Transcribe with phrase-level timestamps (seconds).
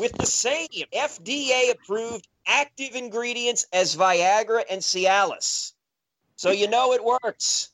[0.00, 5.72] with the same FDA approved active ingredients as Viagra and Cialis.
[6.36, 7.70] So you know it works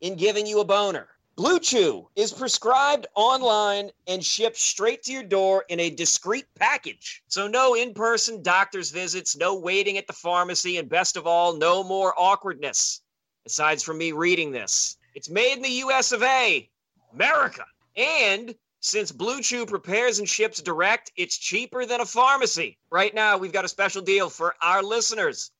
[0.00, 1.08] in giving you a boner.
[1.36, 7.22] Blue Chew is prescribed online and shipped straight to your door in a discreet package.
[7.28, 11.84] So no in-person doctor's visits, no waiting at the pharmacy, and best of all, no
[11.84, 13.02] more awkwardness.
[13.46, 16.68] Aside from me reading this, it's made in the US of A,
[17.14, 17.64] America.
[17.96, 22.78] And since Blue Chew prepares and ships direct, it's cheaper than a pharmacy.
[22.90, 25.50] Right now, we've got a special deal for our listeners.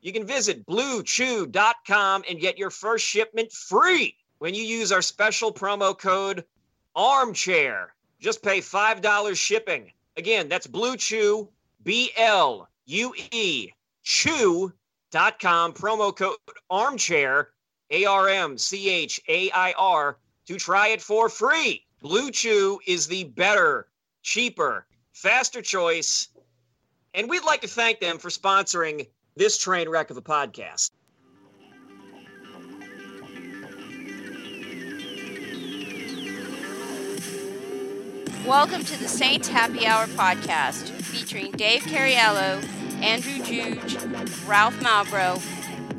[0.00, 5.52] You can visit bluechew.com and get your first shipment free when you use our special
[5.52, 6.44] promo code
[6.94, 7.94] armchair.
[8.20, 9.92] Just pay $5 shipping.
[10.16, 11.48] Again, that's Blue Chew,
[11.84, 13.70] B L U E,
[14.02, 16.36] chew.com, promo code
[16.68, 17.50] armchair,
[17.90, 21.85] A R M C H A I R, to try it for free.
[22.02, 23.88] Blue Chew is the better,
[24.22, 26.28] cheaper, faster choice.
[27.14, 30.90] And we'd like to thank them for sponsoring this train wreck of a podcast.
[38.46, 42.62] Welcome to the Saints Happy Hour podcast featuring Dave Cariello,
[43.02, 43.96] Andrew Juge,
[44.44, 45.42] Ralph Malbrough,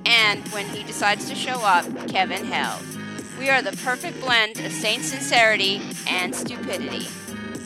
[0.05, 2.96] and when he decides to show up, Kevin Held.
[3.37, 7.07] We are the perfect blend of Saints sincerity and stupidity.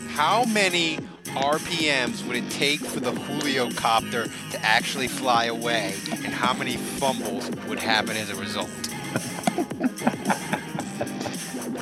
[0.09, 6.33] How many RPMs would it take for the Julio copter to actually fly away, and
[6.33, 8.69] how many fumbles would happen as a result?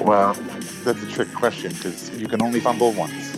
[0.01, 0.33] Well,
[0.85, 3.35] that's a trick question because you can only fumble once.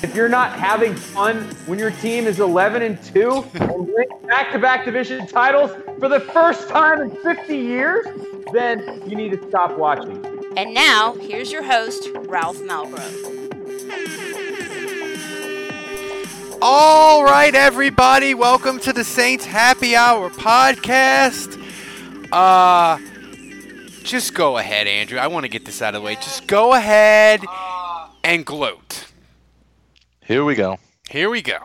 [0.00, 4.84] If you're not having fun when your team is 11 and 2 and win back-to-back
[4.84, 8.06] division titles for the first time in 50 years,
[8.52, 10.24] then you need to stop watching.
[10.56, 13.38] And now, here's your host, Ralph Malbrough.
[16.62, 21.60] All right, everybody, welcome to the Saints Happy Hour podcast.
[22.30, 22.98] Uh,
[24.04, 25.18] just go ahead, Andrew.
[25.18, 26.14] I want to get this out of the way.
[26.14, 27.44] Just go ahead
[28.22, 29.07] and gloat.
[30.28, 30.78] Here we go.
[31.08, 31.56] Here we go.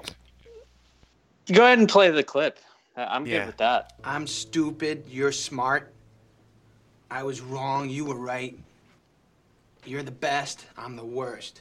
[1.51, 2.59] Go ahead and play the clip.
[2.95, 3.39] I- I'm Yeah.
[3.39, 3.91] good with that.
[4.05, 5.03] I'm stupid.
[5.09, 5.93] You're smart.
[7.11, 7.89] I was wrong.
[7.89, 8.57] You were right.
[9.83, 10.65] You're the best.
[10.77, 11.59] I'm the worst.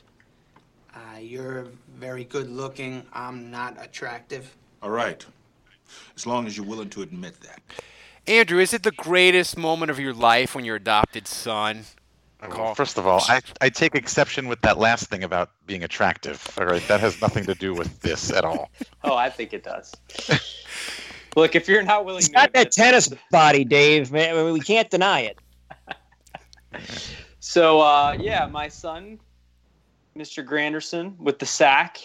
[0.94, 3.04] Uh, you're very good looking.
[3.12, 4.54] I'm not attractive.
[4.80, 5.26] All right.
[6.14, 7.60] As long as you're willing to admit that.
[8.28, 11.86] Andrew, is it the greatest moment of your life when your adopted son?
[12.48, 16.46] Well, first of all, I, I take exception with that last thing about being attractive.
[16.58, 18.70] All right, that has nothing to do with this at all.
[19.04, 19.92] Oh, I think it does.
[21.36, 24.12] Look, if you're not willing He's to got that admit- tennis body, Dave.
[24.12, 25.38] Man, we can't deny it.
[27.44, 29.18] So, uh, yeah, my son,
[30.16, 30.46] Mr.
[30.46, 31.98] Granderson, with the sack,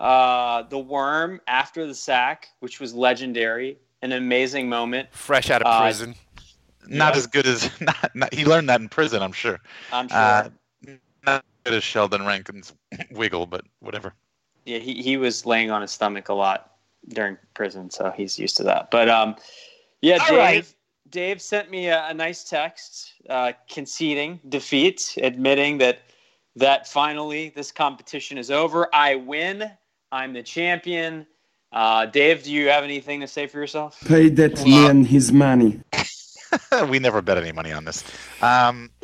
[0.00, 5.08] uh, the worm after the sack, which was legendary, an amazing moment.
[5.12, 6.14] Fresh out of Uh, prison.
[6.86, 7.18] Not Yeah.
[7.18, 9.60] as good as not, not, he learned that in prison, I'm sure.
[9.92, 10.16] I'm sure.
[10.16, 10.48] Uh,
[11.26, 12.72] not as good as Sheldon Rankins'
[13.10, 14.14] wiggle, but whatever.
[14.64, 16.72] yeah, he, he was laying on his stomach a lot
[17.08, 18.90] during prison, so he's used to that.
[18.90, 19.36] But um,
[20.00, 20.36] yeah, All Dave.
[20.38, 20.74] right.
[21.10, 25.98] Dave sent me a, a nice text, uh, conceding defeat, admitting that
[26.56, 28.88] that finally this competition is over.
[28.94, 29.70] I win.
[30.12, 31.26] I'm the champion.
[31.72, 34.00] Uh, Dave, do you have anything to say for yourself?
[34.06, 35.80] Pay that man his money.
[36.88, 38.04] we never bet any money on this.
[38.42, 38.90] Um,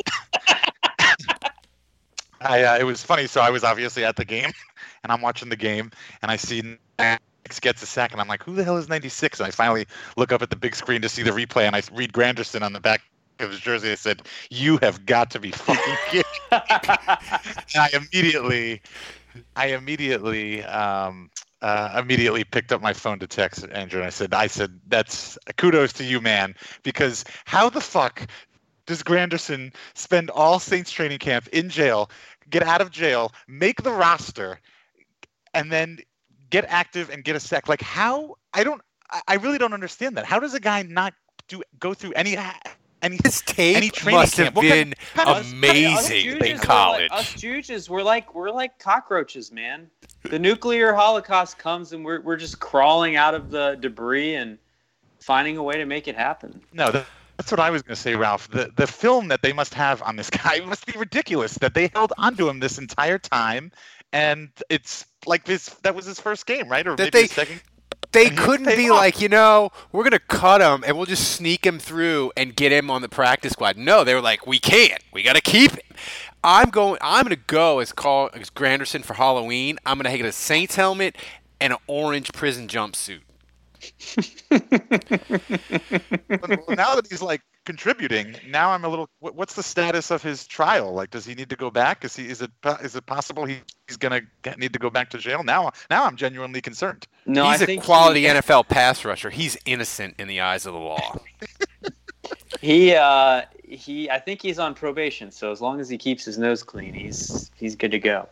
[2.41, 3.27] I, uh, it was funny.
[3.27, 4.53] So I was obviously at the game,
[5.03, 5.91] and I'm watching the game,
[6.23, 7.21] and I see Max
[7.61, 9.87] gets a sack, and I'm like, "Who the hell is 96?" And I finally
[10.17, 12.73] look up at the big screen to see the replay, and I read Granderson on
[12.73, 13.03] the back
[13.41, 13.93] of his jersey.
[13.93, 16.63] I said, "You have got to be fucking kidding!" and
[17.77, 18.83] I immediately,
[19.57, 20.63] I immediately.
[20.65, 21.31] Um,
[21.63, 25.39] uh, immediately picked up my phone to text Andrew and I said, I said, that's
[25.57, 28.29] kudos to you, man, because how the fuck
[28.87, 32.11] does Granderson spend all Saints training camp in jail,
[32.51, 34.61] get out of jail, make the roster,
[35.55, 35.99] and then
[36.51, 37.69] get active and get a sec?
[37.69, 38.37] Like how?
[38.53, 38.81] I don't.
[39.11, 40.25] I- I really don't understand that.
[40.25, 41.15] How does a guy not
[41.49, 42.37] do go through any
[43.03, 44.57] any His tape any training must have camp.
[44.57, 47.11] What been Us- us amazing Juges in college.
[47.11, 49.91] Like, us Juges, we're like we're like cockroaches, man.
[50.25, 54.59] The nuclear holocaust comes and we're we're just crawling out of the debris and
[55.21, 56.61] finding a way to make it happen.
[56.73, 57.07] No, that,
[57.37, 58.49] that's what I was going to say, Ralph.
[58.51, 61.55] The the film that they must have on this guy must be ridiculous.
[61.55, 63.73] That they held onto him this entire time,
[64.13, 65.69] and it's like this.
[65.83, 66.87] That was his first game, right?
[66.87, 67.61] Or That maybe they- his second.
[68.13, 68.99] They couldn't paid be off.
[68.99, 72.73] like, you know, we're gonna cut him and we'll just sneak him through and get
[72.73, 73.77] him on the practice squad.
[73.77, 75.03] No, they were like, we can't.
[75.13, 75.97] We gotta keep him.
[76.43, 76.99] I'm going.
[77.03, 79.79] I'm gonna go as call as Granderson for Halloween.
[79.85, 81.17] I'm gonna get a Saints helmet
[81.61, 83.21] and an orange prison jumpsuit.
[86.29, 89.11] But now that he's like contributing, now I'm a little.
[89.19, 90.95] what- What's the status of his trial?
[90.95, 92.03] Like, does he need to go back?
[92.05, 92.27] Is he?
[92.29, 92.51] Is it?
[92.63, 95.43] po- Is it possible he, he's gonna get, need to go back to jail?
[95.45, 97.07] Now, now I'm genuinely concerned.
[97.27, 99.29] No, He's I a think quality he, NFL pass rusher.
[99.29, 101.19] He's innocent in the eyes of the law.
[102.61, 106.39] He uh he I think he's on probation, so as long as he keeps his
[106.39, 108.29] nose clean, he's he's good to go.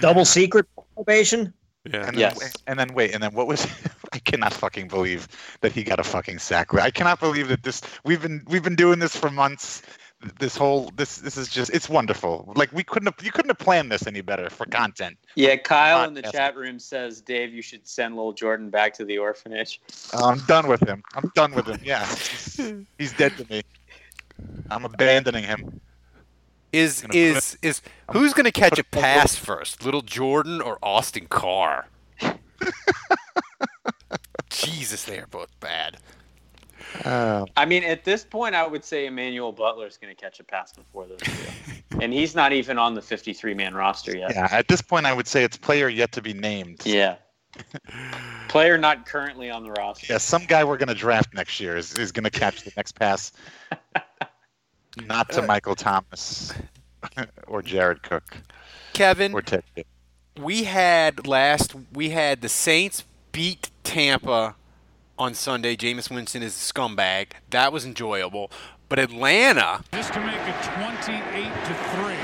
[0.00, 1.54] Double secret probation.
[1.84, 2.08] Yeah.
[2.08, 2.38] And Yes.
[2.40, 3.66] then, and then wait, and then what was?
[4.16, 5.28] I cannot fucking believe
[5.60, 6.72] that he got a fucking sack.
[6.72, 7.82] I cannot believe that this.
[8.02, 9.82] We've been we've been doing this for months.
[10.38, 12.50] This whole this this is just it's wonderful.
[12.56, 15.18] Like we couldn't have you couldn't have planned this any better for content.
[15.34, 16.32] Yeah, Kyle in the Podcast.
[16.32, 19.82] chat room says, Dave, you should send little Jordan back to the orphanage.
[20.14, 21.02] Oh, I'm done with him.
[21.14, 21.78] I'm done with him.
[21.84, 23.62] Yeah, he's, he's dead to me.
[24.70, 25.82] I'm abandoning him.
[26.72, 31.88] Is is is who's gonna catch a pass first, Little Jordan or Austin Carr?
[34.62, 35.98] Jesus, they are both bad.
[37.04, 40.40] Uh, I mean, at this point, I would say Emmanuel Butler is going to catch
[40.40, 41.32] a pass before those two.
[42.00, 44.32] and he's not even on the 53 man roster yet.
[44.34, 46.82] yeah, at this point, I would say it's player yet to be named.
[46.84, 47.16] Yeah.
[48.48, 50.12] Player not currently on the roster.
[50.12, 53.32] Yeah, some guy we're gonna draft next year is, is gonna catch the next pass.
[55.06, 56.52] Not to Michael Thomas
[57.46, 58.24] or Jared Cook
[58.92, 59.62] Kevin, or Ted.
[60.40, 63.04] We had last we had the Saints
[63.36, 64.56] beat Tampa
[65.18, 65.76] on Sunday.
[65.76, 67.32] Jameis Winston is a scumbag.
[67.50, 68.50] That was enjoyable.
[68.88, 72.14] But Atlanta, Just to make it 28 to 3.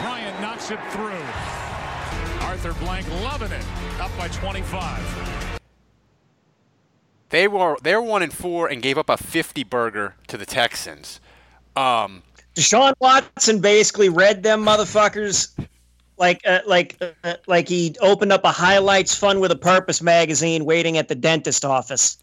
[0.00, 1.20] Bryant knocks it through.
[2.46, 3.62] Arthur Blank loving it.
[4.00, 5.60] Up by 25.
[7.28, 10.46] they were they were one and four and gave up a fifty burger to the
[10.46, 11.20] Texans.
[11.76, 12.22] Um,
[12.54, 15.50] Deshaun Watson basically read them motherfuckers
[16.18, 20.64] like uh, like uh, like he opened up a highlights fun with a purpose magazine
[20.64, 22.18] waiting at the dentist office.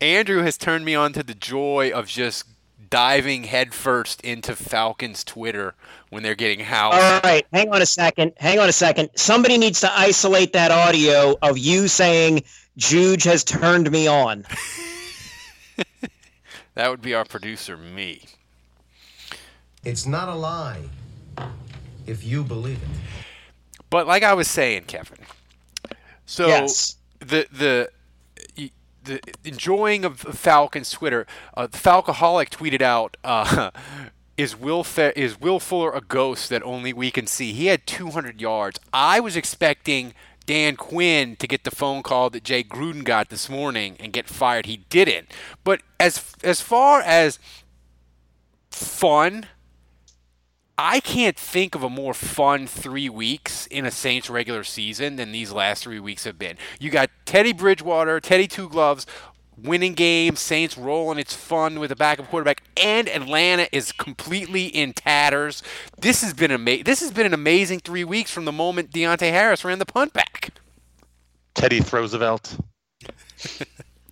[0.00, 2.44] Andrew has turned me on to the joy of just
[2.90, 5.74] diving headfirst into Falcons Twitter
[6.10, 6.96] when they're getting housed.
[6.96, 8.32] All right, hang on a second.
[8.36, 9.10] Hang on a second.
[9.14, 12.44] Somebody needs to isolate that audio of you saying
[12.76, 14.44] Juge has turned me on.
[16.74, 18.24] That would be our producer, me.
[19.84, 20.82] It's not a lie
[22.06, 23.23] if you believe it.
[23.94, 25.18] But like I was saying, Kevin.
[26.26, 26.96] So Yes.
[27.20, 27.90] the the
[29.04, 33.70] the enjoying of Falcons Twitter, uh, the Falcoholic tweeted out, uh,
[34.36, 37.86] "Is Will Fe- is Will Fuller a ghost that only we can see?" He had
[37.86, 38.80] 200 yards.
[38.92, 40.12] I was expecting
[40.44, 44.26] Dan Quinn to get the phone call that Jay Gruden got this morning and get
[44.28, 44.66] fired.
[44.66, 45.30] He didn't.
[45.62, 47.38] But as as far as
[48.72, 49.46] fun,
[50.76, 55.30] I can't think of a more fun three weeks in a Saints regular season than
[55.30, 56.56] these last three weeks have been.
[56.80, 59.06] You got Teddy Bridgewater, Teddy Two Gloves,
[59.56, 61.18] winning games, Saints rolling.
[61.18, 65.62] It's fun with a backup quarterback, and Atlanta is completely in tatters.
[66.00, 69.30] This has been ama- This has been an amazing three weeks from the moment Deonte
[69.30, 70.50] Harris ran the punt back.
[71.54, 72.58] Teddy Roosevelt.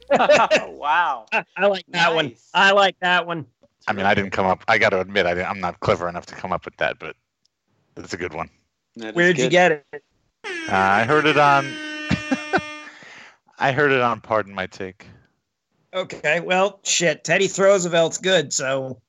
[0.10, 1.26] wow.
[1.56, 2.34] I like that one.
[2.54, 3.46] I like that one.
[3.88, 4.64] I mean, I didn't come up.
[4.68, 6.98] I got to admit, I didn't, I'm not clever enough to come up with that,
[6.98, 7.16] but
[7.96, 8.48] it's a good one.
[8.96, 10.04] That is Where'd you get it?
[10.44, 11.66] Uh, I heard it on.
[13.58, 14.20] I heard it on.
[14.20, 15.06] Pardon my take.
[15.94, 17.24] Okay, well, shit.
[17.24, 19.00] Teddy Roosevelt's good, so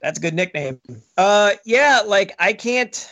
[0.00, 0.80] that's a good nickname.
[1.16, 3.08] Uh, yeah, like I can't.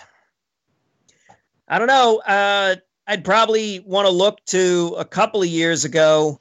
[1.68, 2.18] I don't know.
[2.26, 6.38] Uh, I'd probably want to look to a couple of years ago.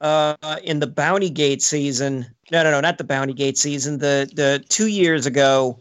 [0.00, 2.26] Uh, in the Bounty Gate season.
[2.52, 3.98] No, no, no, not the Bounty Gate season.
[3.98, 5.80] The the two years ago.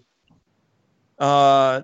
[1.19, 1.81] Uh,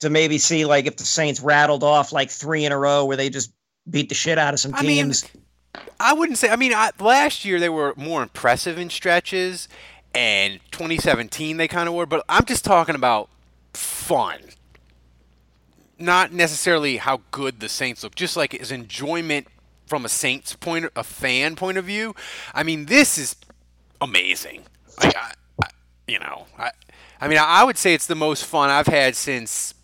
[0.00, 3.16] to maybe see like if the Saints rattled off like three in a row where
[3.16, 3.52] they just
[3.88, 5.24] beat the shit out of some I mean, teams.
[5.98, 6.48] I wouldn't say.
[6.48, 9.68] I mean, I, last year they were more impressive in stretches,
[10.14, 12.06] and 2017 they kind of were.
[12.06, 13.28] But I'm just talking about
[13.72, 14.40] fun,
[15.98, 18.14] not necessarily how good the Saints look.
[18.14, 19.46] Just like as enjoyment
[19.90, 22.14] from a Saints point, a fan point of view,
[22.54, 23.34] I mean, this is
[24.00, 24.62] amazing.
[25.02, 25.32] Like, I,
[25.64, 25.68] I,
[26.06, 26.70] you know, I,
[27.20, 29.74] I mean, I would say it's the most fun I've had since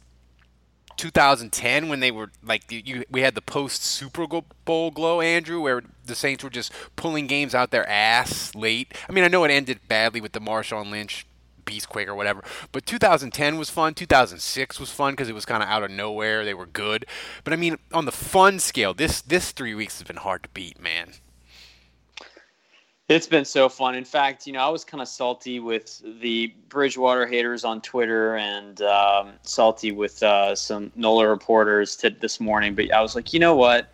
[0.97, 4.29] 2010 when they were like you, we had the post Super
[4.65, 8.95] Bowl glow, Andrew, where the Saints were just pulling games out their ass late.
[9.09, 11.27] I mean, I know it ended badly with the Marshawn Lynch
[11.67, 12.43] Beastquake or whatever,
[12.73, 13.93] but 2010 was fun.
[13.93, 16.45] 2006 was fun because it was kind of out of nowhere.
[16.45, 17.05] They were good,
[17.45, 20.49] but I mean, on the fun scale, this this three weeks has been hard to
[20.51, 21.13] beat, man.
[23.09, 23.95] It's been so fun.
[23.95, 28.37] In fact, you know, I was kind of salty with the Bridgewater haters on Twitter
[28.37, 32.75] and um, salty with uh, some NOLA reporters this morning.
[32.75, 33.93] But I was like, you know what?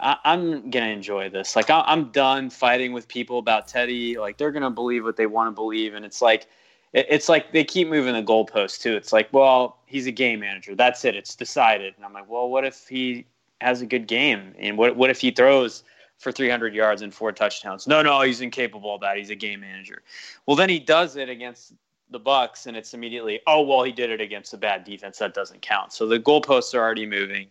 [0.00, 1.56] I, am gonna enjoy this.
[1.56, 4.16] Like, I, I'm done fighting with people about Teddy.
[4.16, 6.46] Like, they're gonna believe what they want to believe, and it's like,
[6.92, 8.96] it's like they keep moving the goalposts too.
[8.96, 10.74] It's like, well, he's a game manager.
[10.74, 11.14] That's it.
[11.14, 11.94] It's decided.
[11.96, 13.26] And I'm like, well, what if he
[13.60, 14.54] has a good game?
[14.58, 15.84] And what what if he throws?
[16.18, 17.86] for 300 yards and four touchdowns.
[17.86, 19.16] No, no, he's incapable of that.
[19.16, 20.02] He's a game manager.
[20.46, 21.74] Well, then he does it against
[22.10, 25.18] the Bucks, and it's immediately, oh well, he did it against a bad defense.
[25.18, 25.92] That doesn't count.
[25.92, 27.48] So the goalposts are already moving,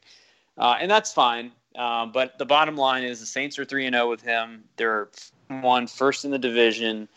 [0.57, 1.51] uh, and that's fine.
[1.75, 4.63] Uh, but the bottom line is the Saints are three and zero oh with him.
[4.77, 5.09] They're
[5.47, 7.07] one first in the division,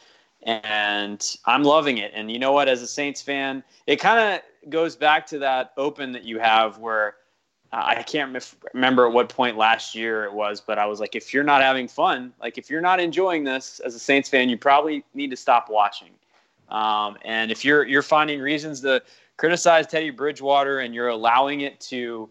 [0.43, 2.13] and I'm loving it.
[2.15, 2.69] And you know what?
[2.69, 6.79] As a Saints fan, it kind of goes back to that open that you have
[6.79, 7.17] where
[7.73, 8.37] I can't
[8.75, 11.63] remember at what point last year it was, but I was like, if you're not
[11.63, 15.31] having fun, like if you're not enjoying this as a Saints fan, you probably need
[15.31, 16.11] to stop watching.
[16.69, 19.03] Um, and if you're you're finding reasons to
[19.37, 22.29] criticize Teddy Bridgewater and you're allowing it to,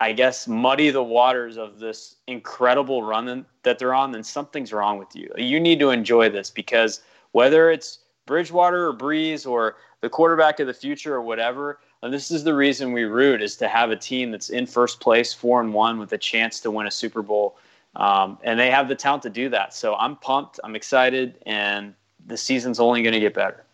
[0.00, 4.98] I guess, muddy the waters of this incredible run that they're on, then something's wrong
[4.98, 5.32] with you.
[5.36, 7.00] You need to enjoy this because
[7.32, 12.30] whether it's Bridgewater or Brees or the quarterback of the future or whatever, and this
[12.30, 15.60] is the reason we root is to have a team that's in first place, four
[15.60, 17.56] and one, with a chance to win a Super Bowl.
[17.96, 19.72] Um, and they have the talent to do that.
[19.72, 20.60] So I'm pumped.
[20.62, 21.94] I'm excited, and
[22.26, 23.64] the season's only going to get better.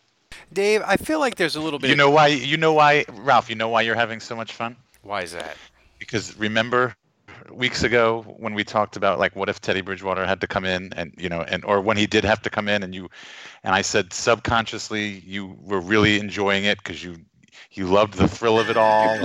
[0.53, 1.91] Dave, I feel like there's a little bit.
[1.91, 2.29] You know why?
[2.29, 3.51] You know why, Ralph?
[3.51, 4.77] You know why you're having so much fun?
[5.03, 5.57] Why is that?
[6.13, 6.95] Because remember
[7.51, 10.93] weeks ago when we talked about like what if Teddy Bridgewater had to come in
[10.93, 13.09] and you know and or when he did have to come in and you
[13.65, 17.17] and I said subconsciously you were really enjoying it because you
[17.71, 19.17] you loved the thrill of it all.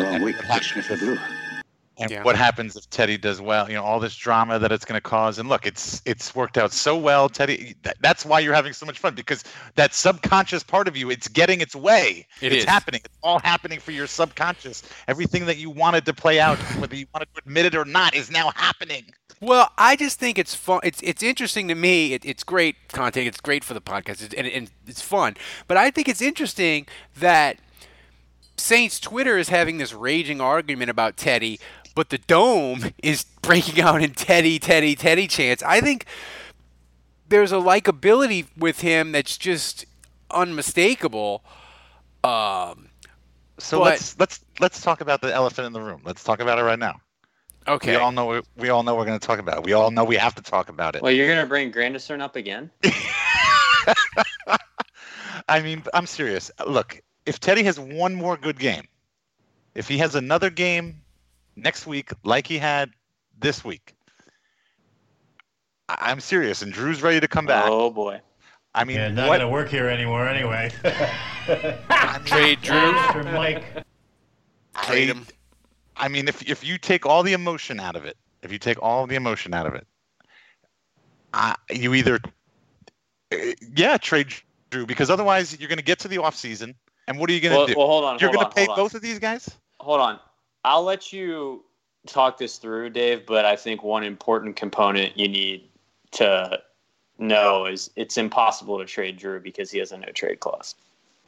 [1.99, 2.23] And yeah.
[2.23, 3.67] what happens if Teddy does well?
[3.67, 5.39] You know, all this drama that it's going to cause.
[5.39, 7.75] And look, it's it's worked out so well, Teddy.
[7.83, 9.43] That, that's why you're having so much fun because
[9.75, 12.27] that subconscious part of you, it's getting its way.
[12.41, 12.69] It it's is.
[12.69, 13.01] happening.
[13.03, 14.83] It's all happening for your subconscious.
[15.07, 18.15] Everything that you wanted to play out, whether you wanted to admit it or not,
[18.15, 19.05] is now happening.
[19.39, 20.81] Well, I just think it's fun.
[20.83, 22.13] It's it's interesting to me.
[22.13, 23.27] It, it's great content.
[23.27, 25.35] It's great for the podcast, it's, and, and it's fun.
[25.67, 27.57] But I think it's interesting that
[28.57, 31.59] Saints Twitter is having this raging argument about Teddy,
[31.97, 35.63] but the dome is breaking out in Teddy, Teddy, Teddy chants.
[35.63, 36.05] I think
[37.27, 39.87] there's a likability with him that's just
[40.29, 41.43] unmistakable.
[42.23, 42.89] Um,
[43.57, 46.01] so but, let's let's let's talk about the elephant in the room.
[46.05, 47.01] Let's talk about it right now.
[47.67, 47.91] Okay.
[47.91, 49.63] We all know we all know we're going to talk about it.
[49.63, 51.01] We all know we have to talk about it.
[51.01, 52.69] Well, you're going to bring Granderson up again.
[55.49, 56.51] I mean, I'm serious.
[56.65, 58.87] Look, if Teddy has one more good game,
[59.73, 61.01] if he has another game
[61.57, 62.91] next week like he had
[63.39, 63.93] this week,
[65.89, 66.61] I- am serious.
[66.61, 67.65] And Drew's ready to come back.
[67.67, 68.21] Oh boy.
[68.73, 69.39] I mean, yeah, not what...
[69.39, 70.71] gonna work here anymore anyway.
[72.25, 72.93] Trade Drew.
[73.11, 73.63] For Mike.
[74.83, 75.25] Trade him.
[75.95, 78.81] I mean, if if you take all the emotion out of it, if you take
[78.81, 79.87] all the emotion out of it,
[81.33, 82.19] uh, you either,
[83.31, 83.37] uh,
[83.75, 84.27] yeah, trade
[84.69, 86.75] Drew because otherwise you're going to get to the off season
[87.07, 87.73] and what are you going to well, do?
[87.77, 88.19] Well, hold on.
[88.19, 88.97] You're going to pay both on.
[88.97, 89.49] of these guys?
[89.79, 90.19] Hold on.
[90.67, 91.63] I'll let you
[92.07, 95.69] talk this through, Dave, but I think one important component you need
[96.11, 96.59] to
[97.17, 100.75] know is it's impossible to trade Drew because he has a no trade clause.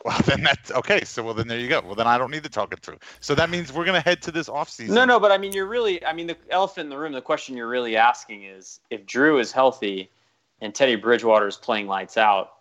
[0.03, 1.03] Well, then that's okay.
[1.05, 1.81] So, well, then there you go.
[1.81, 2.99] Well, then I don't need to talk it through.
[3.21, 4.89] So that means we're going to head to this offseason.
[4.89, 7.21] No, no, but I mean, you're really, I mean, the elephant in the room, the
[7.21, 10.09] question you're really asking is if Drew is healthy
[10.61, 12.55] and Teddy Bridgewater is playing lights out,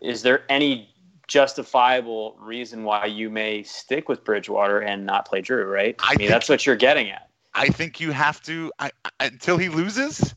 [0.00, 0.91] is there any
[1.28, 5.96] justifiable reason why you may stick with Bridgewater and not play Drew, right?
[6.00, 7.28] I, I mean, that's what you're getting at.
[7.54, 10.34] I think you have to I, I, until he loses.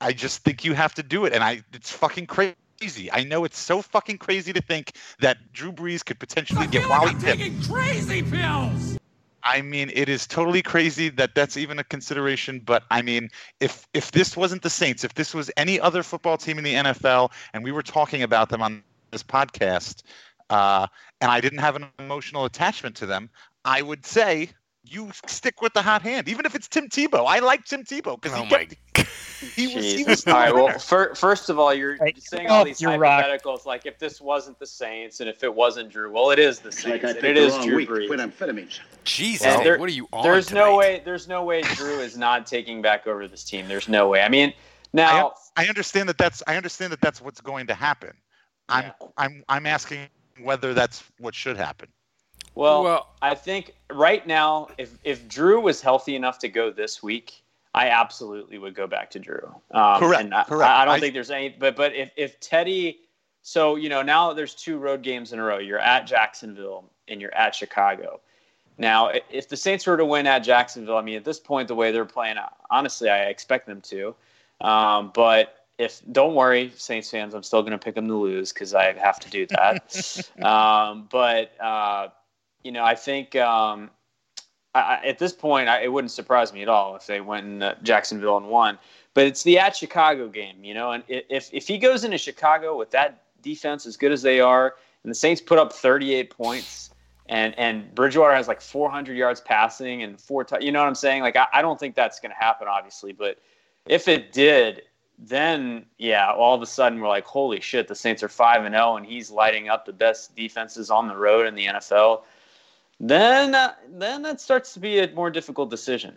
[0.00, 3.10] I just think you have to do it, and I it's fucking crazy.
[3.12, 6.90] I know it's so fucking crazy to think that Drew Brees could potentially get like
[6.90, 8.98] Wally I'm taking crazy pills.
[9.44, 12.60] I mean, it is totally crazy that that's even a consideration.
[12.60, 13.28] But I mean,
[13.60, 16.74] if if this wasn't the Saints, if this was any other football team in the
[16.74, 18.82] NFL, and we were talking about them on
[19.14, 20.02] this podcast,
[20.50, 20.86] uh,
[21.22, 23.30] and I didn't have an emotional attachment to them,
[23.64, 24.50] I would say
[24.86, 27.24] you stick with the hot hand, even if it's Tim Tebow.
[27.26, 29.08] I like Tim Tebow because Oh he, my kept,
[29.56, 30.54] he was he was all right.
[30.54, 30.78] Well, winner.
[30.78, 32.22] fir- first of all, you're Right.
[32.22, 33.24] saying all Oh, these you're rock.
[33.24, 33.64] hypotheticals.
[33.64, 36.70] Like if this wasn't the Saints and if it wasn't Drew, well, it is the
[36.70, 36.86] Saints.
[37.02, 38.06] Like I and picked it the is wrong Drew week to Brees.
[38.08, 38.80] quit amphetamines.
[39.04, 41.00] Jesus, And there- what are you on There's no way.
[41.02, 43.66] There's no way Drew is not taking back over this team.
[43.68, 44.20] There's no way.
[44.20, 44.54] I mean, I,
[44.92, 48.12] now I understand that that's I understand that that's what's going to happen.
[48.68, 50.06] I'm I'm I'm asking
[50.42, 51.88] whether that's what should happen.
[52.54, 57.02] Well, Well- I think right now, if if Drew was healthy enough to go this
[57.02, 57.42] week,
[57.74, 59.54] I absolutely would go back to Drew.
[59.72, 60.70] Um, Correct, And I, correct.
[60.70, 61.48] I, I don't I- think there's any.
[61.50, 63.00] But but if if Teddy,
[63.42, 65.58] so you know now there's two road games in a row.
[65.58, 68.20] You're at Jacksonville and you're at Chicago.
[68.76, 71.76] Now, if the Saints were to win at Jacksonville, I mean, at this point, the
[71.76, 72.38] way they're playing,
[72.70, 74.16] honestly, I expect them to.
[74.60, 78.52] Um, but if don't worry, Saints fans, I'm still going to pick them to lose
[78.52, 80.30] because I have to do that.
[80.42, 82.08] um, but uh,
[82.62, 83.90] you know, I think um,
[84.74, 87.62] I, at this point, I, it wouldn't surprise me at all if they went in
[87.62, 88.78] uh, Jacksonville and won.
[89.14, 92.76] But it's the at Chicago game, you know, and if if he goes into Chicago
[92.76, 96.90] with that defense as good as they are, and the Saints put up 38 points,
[97.26, 100.96] and and Bridgewater has like 400 yards passing and four, tou- you know what I'm
[100.96, 101.22] saying?
[101.22, 103.38] Like I, I don't think that's going to happen, obviously, but
[103.86, 104.82] if it did,
[105.28, 108.74] then yeah, all of a sudden we're like, holy shit, the Saints are five and
[108.74, 112.22] zero, and he's lighting up the best defenses on the road in the NFL.
[113.00, 116.14] Then, uh, then that starts to be a more difficult decision.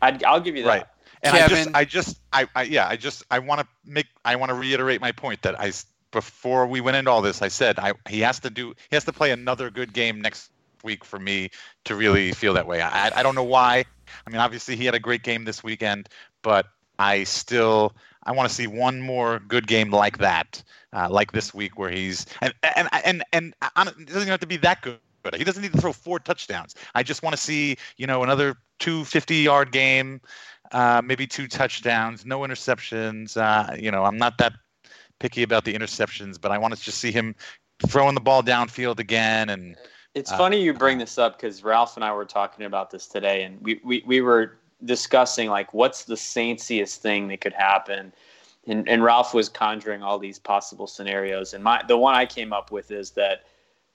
[0.00, 0.68] I'd, I'll give you that.
[0.68, 0.84] Right.
[1.22, 4.36] And I just, I just, I, I yeah, I just, I want to make, I
[4.36, 5.72] want to reiterate my point that I,
[6.10, 9.04] before we went into all this, I said I, he has to do, he has
[9.04, 10.50] to play another good game next
[10.82, 11.50] week for me
[11.84, 12.82] to really feel that way.
[12.82, 13.84] I, I don't know why.
[14.26, 16.10] I mean, obviously he had a great game this weekend,
[16.42, 16.66] but
[16.98, 21.52] I still, I want to see one more good game like that, uh, like this
[21.52, 24.98] week where he's, and, and, and, and, and it doesn't have to be that good.
[25.36, 26.74] He doesn't need to throw four touchdowns.
[26.94, 30.20] I just want to see, you know, another two 50 yard game
[30.72, 33.36] uh, maybe two touchdowns, no interceptions.
[33.36, 34.52] Uh, you know, I'm not that
[35.20, 37.34] picky about the interceptions, but I want to just see him
[37.86, 39.50] throwing the ball downfield again.
[39.50, 39.76] And
[40.14, 43.06] It's Uh, funny you bring this up because Ralph and I were talking about this
[43.06, 48.12] today, and we, we, we were discussing like what's the saintsiest thing that could happen,
[48.66, 52.52] and and Ralph was conjuring all these possible scenarios, and my the one I came
[52.52, 53.44] up with is that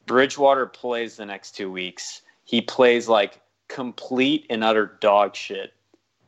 [0.05, 2.21] Bridgewater plays the next two weeks.
[2.45, 5.73] He plays like complete and utter dog shit,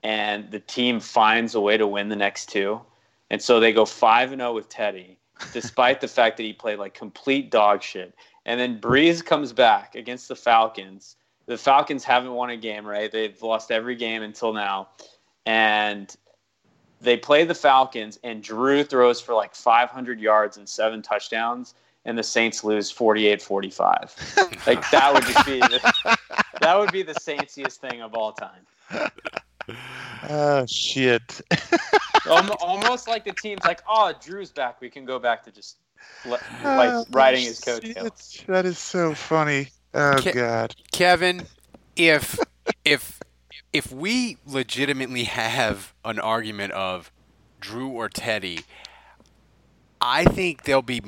[0.04, 2.82] and the team finds a way to win the next two,
[3.30, 5.18] and so they go five and zero with Teddy,
[5.54, 8.14] despite the fact that he played like complete dog shit.
[8.46, 11.16] And then Brees comes back against the Falcons.
[11.52, 13.12] The Falcons haven't won a game, right?
[13.12, 14.88] They've lost every game until now.
[15.46, 16.16] And
[17.02, 22.18] they play the Falcons, and Drew throws for like 500 yards and seven touchdowns, and
[22.18, 24.16] the Saints lose 48 45.
[24.66, 26.18] like, that would just be the,
[26.62, 29.10] that would be the saintsiest thing of all time.
[30.30, 31.42] oh shit!
[32.30, 34.80] Almost like the team's like, oh, Drew's back.
[34.80, 35.80] We can go back to just
[36.26, 38.42] le- oh, like riding his coattails.
[38.48, 39.68] That is so funny.
[39.94, 40.76] Oh Ke- god.
[40.92, 41.44] Kevin,
[41.96, 42.40] if
[42.86, 43.20] if
[43.74, 47.12] if we legitimately have an argument of
[47.60, 48.62] Drew or Teddy,
[50.00, 51.02] I think there'll be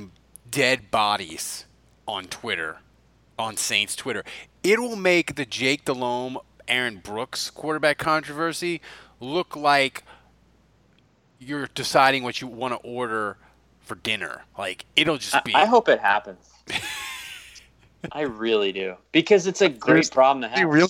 [0.50, 1.66] dead bodies
[2.08, 2.78] on Twitter,
[3.40, 4.24] on Saints Twitter.
[4.64, 8.82] It will make the Jake Delhomme, Aaron Brooks quarterback controversy
[9.20, 10.04] look like
[11.40, 13.38] you're deciding what you want to order
[13.82, 14.44] for dinner.
[14.58, 15.54] Like it'll just be.
[15.54, 16.50] I, I hope it happens.
[18.12, 20.70] I really do because it's a great problem to have.
[20.70, 20.90] real.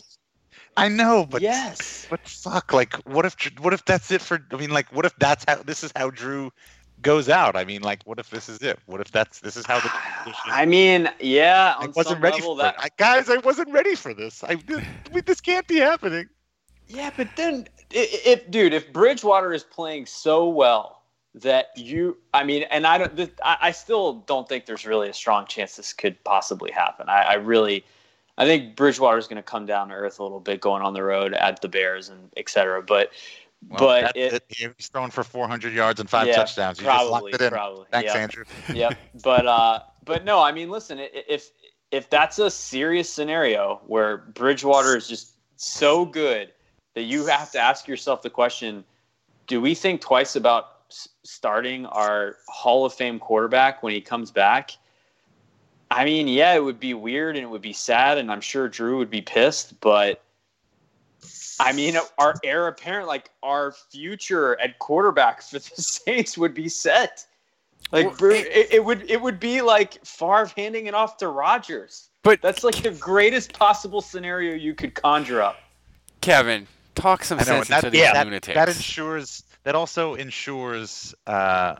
[0.75, 4.43] I know, but yes, but fuck, like, what if, what if that's it for?
[4.51, 6.51] I mean, like, what if that's how this is how Drew
[7.03, 7.55] goes out?
[7.55, 8.79] I mean, like, what if this is it?
[8.87, 9.91] What if that's this is how the
[10.45, 12.75] I mean, yeah, I wasn't some ready level for that.
[12.79, 14.43] I, guys, I wasn't ready for this.
[14.43, 14.55] I,
[15.25, 16.27] this can't be happening.
[16.87, 21.02] Yeah, but then if dude, if Bridgewater is playing so well
[21.35, 25.13] that you, I mean, and I don't, I, I still don't think there's really a
[25.13, 27.09] strong chance this could possibly happen.
[27.09, 27.83] I, I really,
[28.37, 30.93] I think Bridgewater is going to come down to earth a little bit going on
[30.93, 32.83] the road at the Bears and et cetera.
[32.83, 33.11] But,
[33.67, 34.73] Well, but it, it.
[34.77, 36.79] he's throwing for 400 yards and five Yeah, touchdowns.
[36.79, 37.49] You just locked probably, it in.
[37.49, 37.85] probably.
[37.91, 38.21] Thanks, Yeah.
[38.21, 38.43] Andrew.
[38.73, 38.97] yep.
[39.23, 41.49] But uh, but no, I mean, listen, if
[41.91, 46.51] if that's a serious scenario where Bridgewater is just so good
[46.95, 48.83] that you have to ask yourself the question:
[49.47, 50.72] Do we think twice about
[51.23, 54.71] starting our Hall of Fame quarterback when he comes back?
[55.91, 58.67] I mean, yeah, it would be weird and it would be sad, and I'm sure
[58.67, 60.21] Drew would be pissed, but.
[61.59, 66.67] I mean, our heir apparent, like our future at quarterback for the Saints would be
[66.67, 67.25] set.
[67.91, 71.17] Like Well, Bru- it- it, it would, it would be like Favre handing it off
[71.17, 72.09] to Rodgers.
[72.23, 75.57] But that's like the greatest possible scenario you could conjure up.
[76.21, 78.55] Kevin, talk some I know, sense that, into these that, lunatics.
[78.55, 81.75] that ensures that also ensures uh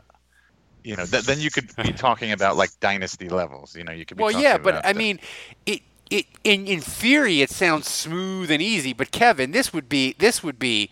[0.82, 4.04] you know th- then you could be talking about like dynasty levels you know you
[4.04, 5.20] could be well, talking yeah, but about I the- mean,
[5.66, 10.14] it it in in theory it sounds smooth and easy, but Kevin, this would be
[10.18, 10.90] this would be,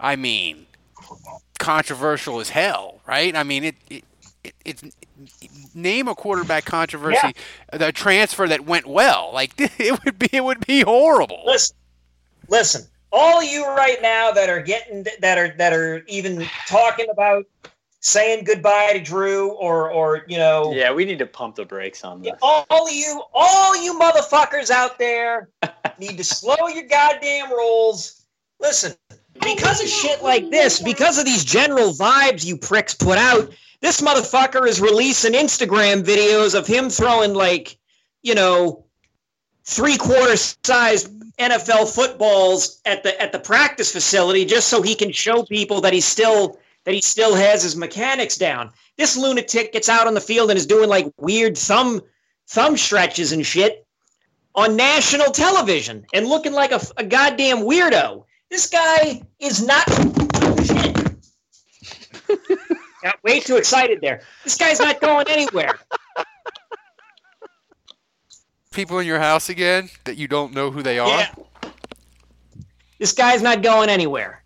[0.00, 0.66] I mean,
[1.58, 3.34] controversial as hell, right?
[3.36, 3.76] I mean, it.
[3.88, 4.04] it
[4.44, 4.84] it, it's
[5.74, 7.34] name a quarterback controversy,
[7.72, 9.30] the transfer that went well.
[9.34, 11.42] Like it would be, it would be horrible.
[11.44, 11.76] Listen,
[12.48, 12.86] listen.
[13.10, 17.46] All you right now that are getting that are that are even talking about
[18.00, 22.04] saying goodbye to Drew or or you know Yeah, we need to pump the brakes
[22.04, 22.32] on this.
[22.42, 25.48] all you all you motherfuckers out there
[25.98, 28.26] need to slow your goddamn rolls.
[28.60, 28.94] Listen,
[29.40, 34.00] because of shit like this, because of these general vibes you pricks put out, this
[34.00, 37.78] motherfucker is releasing Instagram videos of him throwing like,
[38.22, 38.84] you know,
[39.64, 45.12] three quarter sized NFL footballs at the at the practice facility just so he can
[45.12, 48.70] show people that he's still that he still has his mechanics down.
[48.96, 52.00] This lunatic gets out on the field and is doing like weird thumb
[52.48, 53.86] thumb stretches and shit
[54.54, 58.24] on national television and looking like a, a goddamn weirdo.
[58.50, 59.86] This guy is not
[63.02, 64.22] Got way too excited there.
[64.44, 65.78] This guy's not going anywhere.
[68.78, 71.08] People in your house again that you don't know who they are.
[71.08, 71.34] Yeah.
[73.00, 74.44] This guy's not going anywhere.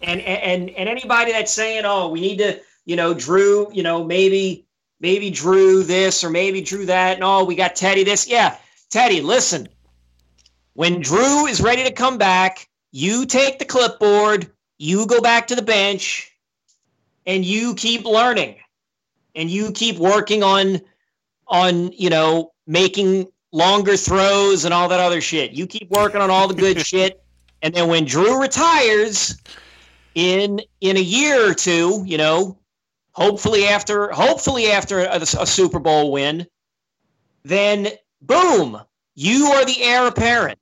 [0.00, 4.04] And and and anybody that's saying, "Oh, we need to, you know, Drew, you know,
[4.04, 4.64] maybe
[5.00, 8.28] maybe Drew this or maybe Drew that." and No, we got Teddy this.
[8.28, 8.56] Yeah,
[8.88, 9.68] Teddy, listen.
[10.74, 15.56] When Drew is ready to come back, you take the clipboard, you go back to
[15.56, 16.30] the bench,
[17.26, 18.58] and you keep learning.
[19.34, 20.80] And you keep working on
[21.48, 25.52] on, you know, making longer throws and all that other shit.
[25.52, 27.22] You keep working on all the good shit.
[27.62, 29.40] And then when Drew retires
[30.14, 32.58] in in a year or two, you know,
[33.12, 36.46] hopefully after hopefully after a, a Super Bowl win,
[37.44, 37.88] then
[38.20, 38.80] boom,
[39.14, 40.58] you are the heir apparent.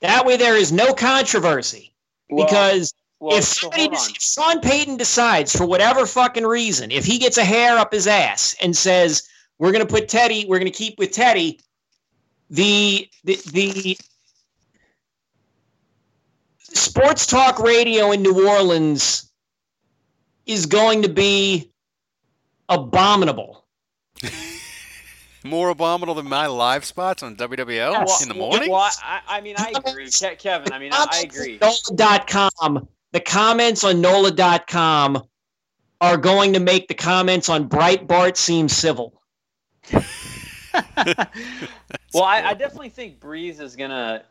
[0.00, 1.94] That way there is no controversy.
[2.28, 3.94] Well- because well, if somebody, on.
[3.94, 8.06] if Sean Payton decides for whatever fucking reason, if he gets a hair up his
[8.06, 9.26] ass and says,
[9.58, 11.60] "We're going to put Teddy, we're going to keep with Teddy,"
[12.54, 13.98] the the the
[16.60, 19.30] sports talk radio in New Orleans
[20.46, 21.72] is going to be
[22.68, 23.64] abominable.
[25.44, 28.70] More abominable than my live spots on WWL in the morning.
[28.70, 30.72] Well, I, I mean, I agree, Kevin.
[30.72, 31.58] I mean, I, I agree.
[31.60, 35.22] NOLA.com, the comments on NOLA.com
[36.00, 39.20] are going to make the comments on Breitbart seem civil.
[42.14, 44.22] Well, I, I definitely think Brees is gonna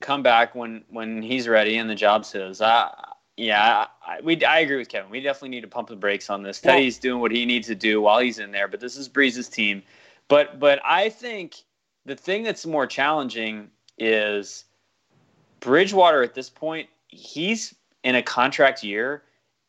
[0.00, 2.60] come back when when he's ready and the job's his.
[2.60, 2.90] I,
[3.36, 5.08] yeah, I, we I agree with Kevin.
[5.08, 6.60] We definitely need to pump the brakes on this.
[6.62, 9.08] Well- Teddy's doing what he needs to do while he's in there, but this is
[9.08, 9.84] Brees's team.
[10.26, 11.62] But but I think
[12.04, 14.64] the thing that's more challenging is
[15.60, 16.88] Bridgewater at this point.
[17.06, 19.22] He's in a contract year,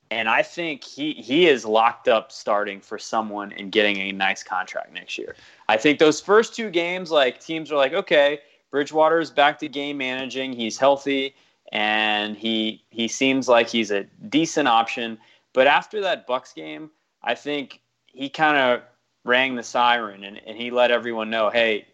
[0.09, 4.41] and I think he he is locked up starting for someone and getting a nice
[4.41, 5.35] contract next year.
[5.69, 8.39] I think those first two games, like teams are like, okay,
[8.71, 10.51] Bridgewater is back to game managing.
[10.51, 11.35] He's healthy
[11.71, 15.19] and he he seems like he's a decent option.
[15.53, 16.89] But after that Bucks game,
[17.21, 18.81] I think he kind of
[19.23, 21.85] rang the siren and, and he let everyone know, hey,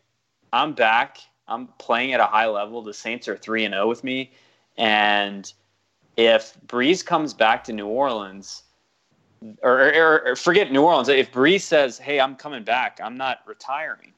[0.53, 1.17] I'm back.
[1.45, 2.81] I'm playing at a high level.
[2.81, 4.31] The Saints are three and zero with me,
[4.77, 5.51] and
[6.15, 8.63] if Brees comes back to New Orleans,
[9.63, 12.99] or, or, or forget New Orleans, if Brees says, "Hey, I'm coming back.
[13.03, 14.13] I'm not retiring,"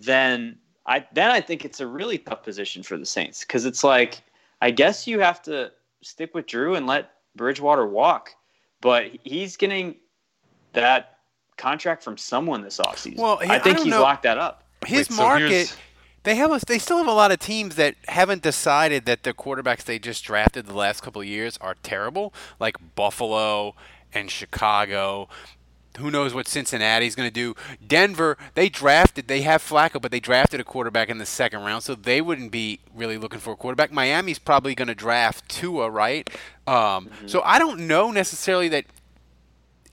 [0.00, 3.82] then I then I think it's a really tough position for the Saints because it's
[3.84, 4.20] like
[4.60, 5.72] I guess you have to
[6.02, 8.30] stick with Drew and let Bridgewater walk,
[8.80, 9.96] but he's getting
[10.72, 11.18] that
[11.56, 13.16] contract from someone this offseason.
[13.18, 14.02] Well, I I think don't he's know.
[14.02, 14.64] locked that up.
[14.86, 15.48] His Wait, market.
[15.50, 15.76] here's-
[16.24, 16.50] They have.
[16.52, 19.98] A, they still have a lot of teams that haven't decided that the quarterbacks they
[19.98, 23.74] just drafted the last couple of years are terrible, like Buffalo
[24.14, 25.28] and Chicago.
[25.98, 27.54] Who knows what Cincinnati's going to do?
[27.86, 29.28] Denver, they drafted.
[29.28, 32.50] They have Flacco, but they drafted a quarterback in the second round, so they wouldn't
[32.50, 33.92] be really looking for a quarterback.
[33.92, 36.28] Miami's probably going to draft Tua, right?
[36.66, 38.86] Um, So I don't know necessarily that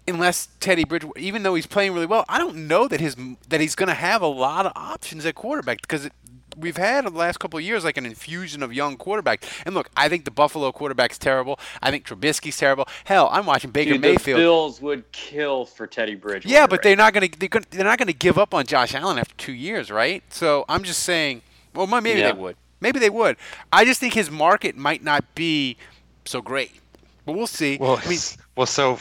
[0.07, 3.15] unless Teddy Bridgewater, even though he's playing really well, I don't know that his
[3.49, 6.13] that he's going to have a lot of options at quarterback because it,
[6.57, 9.43] we've had the last couple of years like an infusion of young quarterbacks.
[9.65, 11.59] And look, I think the Buffalo quarterback's terrible.
[11.81, 12.87] I think Trubisky's terrible.
[13.05, 14.37] Hell, I'm watching Baker Dude, the Mayfield.
[14.37, 16.47] Bills would kill for Teddy Bridgewater.
[16.53, 17.37] Yeah, but they're not going to
[17.69, 20.23] they're, not going to give up on Josh Allen after two years, right?
[20.29, 21.41] So I'm just saying
[21.73, 22.31] Well, my- maybe Yeah.
[22.33, 22.55] they would.
[22.79, 23.37] Maybe they would.
[23.71, 25.77] I just think his market might not be
[26.25, 26.71] so great.
[27.25, 27.77] But we'll see.
[27.79, 28.17] Well, I mean,
[28.55, 28.97] well, so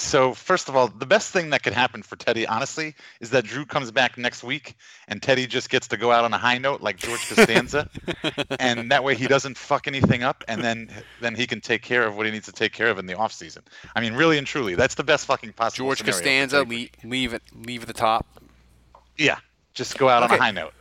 [0.00, 3.44] so first of all, the best thing that could happen for Teddy, honestly, is that
[3.44, 4.74] Drew comes back next week
[5.08, 7.88] and Teddy just gets to go out on a high note like George Costanza,
[8.60, 12.06] and that way he doesn't fuck anything up, and then then he can take care
[12.06, 13.62] of what he needs to take care of in the off season.
[13.94, 15.86] I mean, really and truly, that's the best fucking possible.
[15.86, 18.26] George Costanza, leave, leave it, leave at the top.
[19.16, 19.38] Yeah,
[19.74, 20.72] just go out on a high note.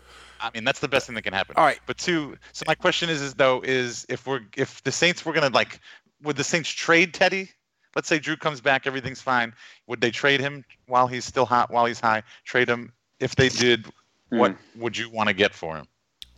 [0.41, 1.55] I mean, that's the best thing that can happen.
[1.57, 1.79] All right.
[1.85, 5.33] But two, so my question is, is though, is if we're if the Saints were
[5.33, 5.79] gonna like,
[6.23, 7.49] would the Saints trade Teddy?
[7.95, 9.53] Let's say Drew comes back, everything's fine.
[9.87, 12.23] Would they trade him while he's still hot, while he's high?
[12.45, 12.93] Trade him.
[13.19, 13.87] If they did,
[14.29, 15.87] what would you want to get for him?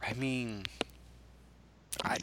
[0.01, 0.63] I mean,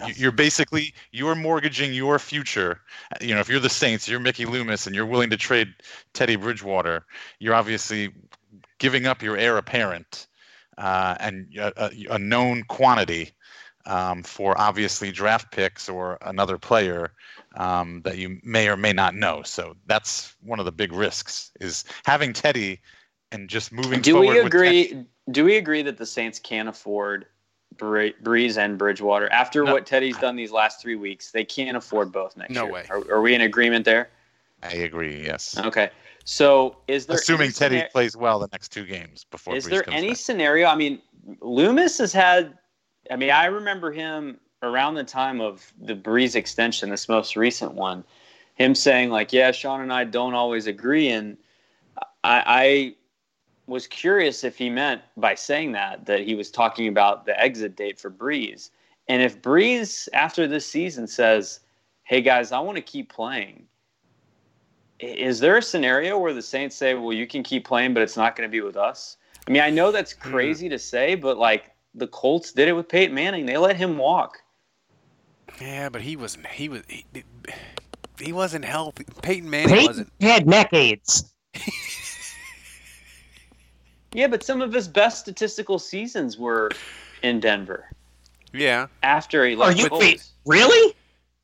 [0.08, 2.80] You- You're basically you're mortgaging your future.
[3.20, 5.68] You know, if you're the Saints, you're Mickey Loomis, and you're willing to trade
[6.14, 7.04] Teddy Bridgewater.
[7.38, 8.12] You're obviously
[8.78, 10.26] giving up your heir apparent
[10.78, 13.32] uh, and a, a, a known quantity
[13.86, 17.12] um, for obviously draft picks or another player
[17.56, 19.42] um, that you may or may not know.
[19.42, 22.80] So that's one of the big risks is having Teddy
[23.32, 24.90] and just moving Do forward we with Teddy.
[24.90, 25.04] agree?
[25.30, 27.26] Do we agree that the Saints can't afford
[27.76, 29.72] Bre- Brees and Bridgewater after No.
[29.72, 31.30] what Teddy's done these last three weeks?
[31.30, 32.72] They can't afford both next No year.
[32.72, 32.84] way.
[32.90, 34.08] Are, are we in agreement there?
[34.62, 35.22] I agree.
[35.24, 35.56] Yes.
[35.58, 35.90] Okay.
[36.24, 39.54] So is there Assuming Teddy scena- plays well the next two games before.
[39.54, 40.16] is Brees there comes any back.
[40.18, 40.66] scenario?
[40.68, 41.00] I mean,
[41.40, 42.56] Loomis has had.
[43.11, 47.75] I mean, I remember him around the time of the Brees extension, this most recent
[47.75, 48.05] one,
[48.55, 51.37] him saying like, "Yeah, Sean and I don't always agree," and
[52.25, 52.94] I, I
[53.66, 57.77] was curious if he meant by saying that that he was talking about the exit
[57.77, 58.71] date for Brees,
[59.07, 61.61] and if Brees after this season says,
[62.05, 63.64] "Hey guys, I want to keep playing."
[64.99, 68.16] Is there a scenario where the Saints say, "Well, you can keep playing, but it's
[68.16, 69.16] not going to be with us"?
[69.47, 70.31] I mean, I know that's hmm.
[70.31, 73.98] crazy to say, but like the Colts did it with Peyton Manning; they let him
[73.98, 74.38] walk.
[75.61, 76.46] yeah, but he wasn't.
[76.46, 76.82] He was.
[76.88, 77.04] He,
[78.20, 79.04] he wasn't healthy.
[79.22, 80.12] Peyton Manning Peyton wasn't.
[80.20, 81.32] had neck aids.
[84.14, 86.70] Yeah, but some of his best statistical seasons were
[87.22, 87.90] in Denver
[88.54, 88.87] Yeah.
[89.02, 89.74] after he oh, left.
[89.74, 90.02] Are you the Colts.
[90.04, 90.94] wait, really?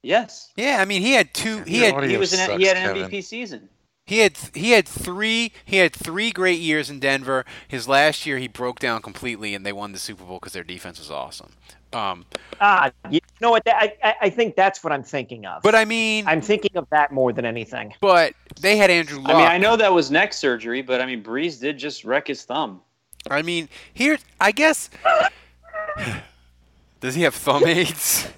[0.03, 0.79] Yes, Yeah.
[0.81, 1.63] I mean, he had two.
[1.65, 2.11] He Your had.
[2.11, 3.11] he was an sucks, he had an Kevin.
[3.11, 3.69] MVP season.
[4.07, 7.47] He had he had three he had three great years in Denver.
[7.67, 10.63] His last year he broke down completely and they won the Super Bowl because their
[10.65, 11.53] defense was awesome.
[11.95, 12.27] Um,
[12.61, 13.63] Ah, you know what?
[13.67, 15.63] I, I I think that's what I'm thinking of.
[15.63, 17.95] but I mean, I'm thinking of that more than anything.
[18.01, 19.31] but they had Andrew Luck.
[19.31, 22.27] I mean, I know that was neck surgery, but I mean, Brees did just wreck
[22.27, 22.83] his thumb.
[23.31, 24.91] I mean, here I guess.
[27.01, 28.29] Does he have thumb aids?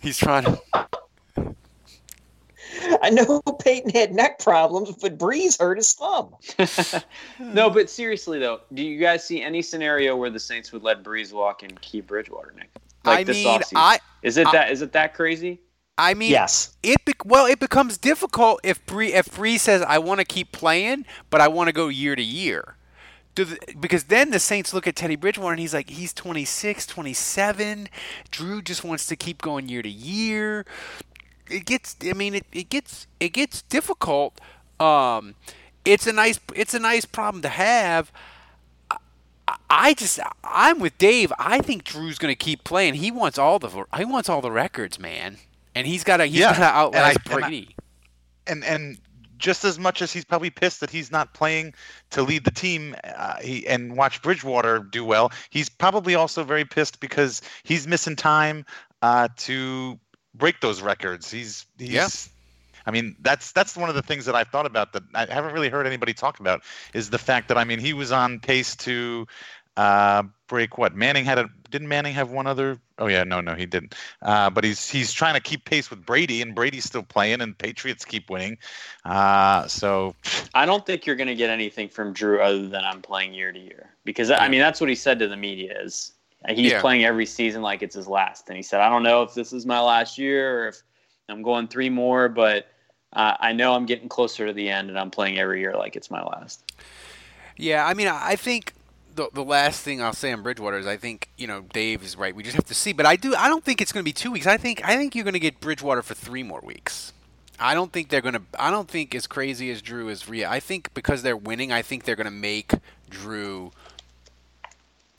[0.00, 0.60] He's trying to.
[3.02, 6.34] I know Peyton had neck problems, but Brees hurt his thumb.
[7.40, 11.02] no, but seriously though, do you guys see any scenario where the Saints would let
[11.02, 12.70] Brees walk and keep Bridgewater, Nick?
[13.04, 13.72] Like I this mean, offseason?
[13.76, 15.60] I is it I- that is it that crazy?
[15.98, 16.76] I mean, Yes.
[16.82, 20.52] It be, well, it becomes difficult if Bree if Bree says I want to keep
[20.52, 22.76] playing, but I want to go year to year.
[23.34, 26.86] Do the, because then the Saints look at Teddy Bridgewater and he's like he's 26,
[26.86, 27.88] 27.
[28.30, 30.66] Drew just wants to keep going year to year.
[31.50, 34.40] It gets I mean it, it gets it gets difficult.
[34.80, 35.34] Um
[35.84, 38.10] it's a nice it's a nice problem to have.
[38.90, 38.96] I-
[39.70, 41.32] I just I'm with Dave.
[41.38, 42.94] I think Drew's going to keep playing.
[42.94, 45.38] He wants all the he wants all the records, man.
[45.74, 47.48] And he's got to he's Yeah, got to outlast and I- and I-
[48.48, 48.98] and and
[49.38, 51.74] just as much as he's probably pissed that he's not playing
[52.10, 56.64] to lead the team uh, he, and watch Bridgewater do well, he's probably also very
[56.64, 58.64] pissed because he's missing time
[59.02, 59.98] uh, to
[60.36, 61.30] break those records.
[61.30, 61.90] He's he's.
[61.90, 62.08] Yeah.
[62.88, 65.52] I mean, that's that's one of the things that I've thought about that I haven't
[65.52, 66.62] really heard anybody talk about
[66.94, 69.26] is the fact that I mean he was on pace to
[69.76, 73.54] uh, break what Manning had a didn't Manning have one other oh yeah no no
[73.54, 77.02] he didn't uh, but he's he's trying to keep pace with Brady and Brady's still
[77.02, 78.56] playing and Patriots keep winning
[79.04, 80.14] uh, so
[80.54, 83.52] I don't think you're going to get anything from Drew other than I'm playing year
[83.52, 86.12] to year because I mean that's what he said to the media is
[86.48, 86.80] he's Yeah.
[86.80, 89.52] playing every season like it's his last, and he said I don't know if this
[89.52, 90.82] is my last year or if
[91.28, 92.66] I'm going three more, but
[93.12, 95.96] uh, I know I'm getting closer to the end, and I'm playing every year like
[95.96, 96.62] it's my last.
[97.56, 98.74] Yeah, I mean, I think
[99.14, 102.16] the the last thing I'll say on Bridgewater is I think you know Dave is
[102.16, 102.34] right.
[102.34, 104.12] We just have to see, but I do I don't think it's going to be
[104.12, 104.46] two weeks.
[104.46, 107.12] I think I think you're going to get Bridgewater for three more weeks.
[107.58, 108.42] I don't think they're going to.
[108.58, 110.28] I don't think as crazy as Drew is.
[110.28, 110.48] Rhea.
[110.48, 112.72] I think because they're winning, I think they're going to make
[113.08, 113.72] Drew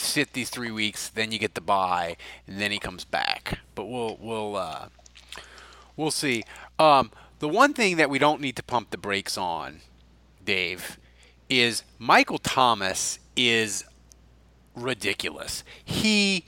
[0.07, 1.09] sit these three weeks.
[1.09, 2.17] Then you get the bye,
[2.47, 3.59] and then he comes back.
[3.75, 4.87] But we'll we'll uh,
[5.95, 6.43] we'll see.
[6.79, 9.81] Um, the one thing that we don't need to pump the brakes on,
[10.43, 10.97] Dave,
[11.49, 13.83] is Michael Thomas is
[14.75, 15.63] ridiculous.
[15.83, 16.45] He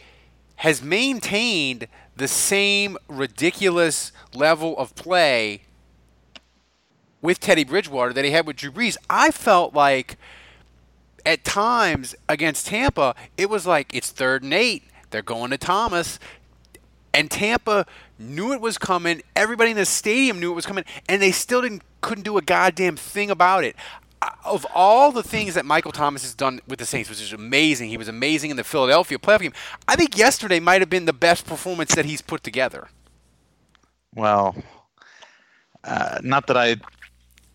[0.57, 5.61] has maintained the same ridiculous level of play
[7.21, 8.97] with Teddy Bridgewater that he had with Drew Brees.
[9.09, 10.17] I felt like
[11.29, 14.83] at times against Tampa, it was like it's third and eight.
[15.11, 16.19] They're going to Thomas.
[17.13, 17.85] And Tampa
[18.17, 19.21] knew it was coming.
[19.35, 22.41] Everybody in the stadium knew it was coming, and they still didn't couldn't do a
[22.41, 23.75] goddamn thing about it.
[24.21, 27.31] Uh, Of all the things that Michael Thomas has done with the Saints, which is
[27.31, 29.53] amazing, he was amazing in the Philadelphia playoff game.
[29.87, 32.87] I think yesterday might have been the best performance that he's put together.
[34.15, 34.55] Well,
[35.83, 36.77] uh, not that I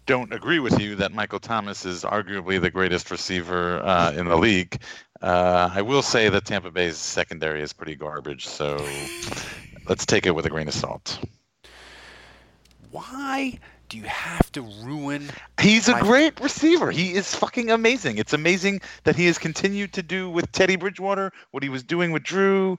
[0.06, 4.36] don't agree with you that Michael Thomas is arguably the greatest receiver uh, in the
[4.36, 4.80] league.
[5.22, 8.84] Uh, I will say that Tampa Bay's secondary is pretty garbage, so
[9.88, 11.18] let's take it with a grain of salt.
[12.90, 15.28] Why do you have to ruin?
[15.60, 16.90] He's a great receiver.
[16.90, 18.18] He is fucking amazing.
[18.18, 22.12] It's amazing that he has continued to do with Teddy Bridgewater what he was doing
[22.12, 22.76] with Drew.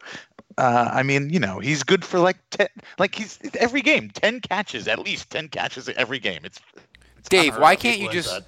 [0.57, 4.39] Uh, I mean, you know, he's good for like ten, like he's every game, ten
[4.39, 6.41] catches, at least ten catches every game.
[6.43, 6.61] It's
[7.29, 8.41] Dave, why can't you just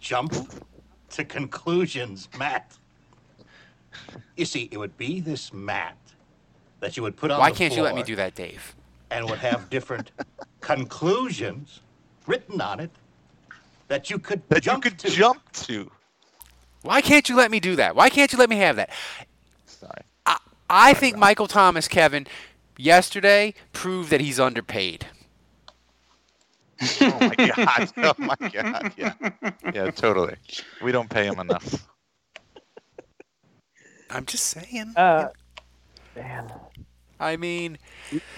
[0.00, 0.34] jump
[1.10, 2.76] to conclusions, Matt?
[4.36, 5.96] You see, it would be this mat
[6.80, 8.74] that you would put on Why the can't you let me do that, Dave?
[9.10, 10.10] and would have different
[10.60, 11.80] conclusions
[12.26, 12.90] written on it
[13.88, 15.08] that you could that jump you could to.
[15.10, 15.90] jump to.
[16.82, 17.96] Why can't you let me do that?
[17.96, 18.90] Why can't you let me have that?
[19.64, 20.02] Sorry.
[20.26, 20.36] I,
[20.68, 22.26] I think Michael Thomas, Kevin,
[22.76, 25.06] yesterday proved that he's underpaid.
[27.00, 27.92] Oh my god!
[27.96, 28.92] Oh my god!
[28.96, 29.14] Yeah,
[29.74, 30.36] yeah, totally.
[30.82, 31.88] We don't pay him enough.
[34.10, 34.94] I'm just saying.
[34.96, 35.28] Uh,
[36.16, 36.52] man,
[37.20, 37.78] I mean,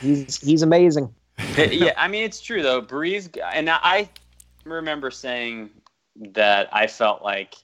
[0.00, 1.14] he's he's amazing.
[1.56, 2.82] yeah, I mean it's true though.
[2.82, 4.08] Brees and I
[4.64, 5.70] remember saying
[6.32, 7.56] that I felt like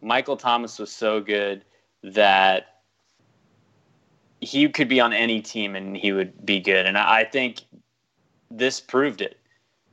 [0.00, 1.64] Michael Thomas was so good
[2.02, 2.80] that
[4.40, 6.86] he could be on any team and he would be good.
[6.86, 7.62] And I I think
[8.50, 9.38] this proved it.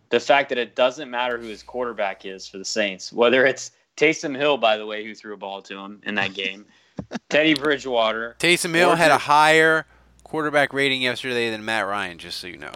[0.09, 3.71] The fact that it doesn't matter who his quarterback is for the Saints, whether it's
[3.97, 6.65] Taysom Hill, by the way, who threw a ball to him in that game,
[7.29, 9.85] Teddy Bridgewater, Taysom Hill had a higher
[10.23, 12.73] quarterback rating yesterday than Matt Ryan, just so you know.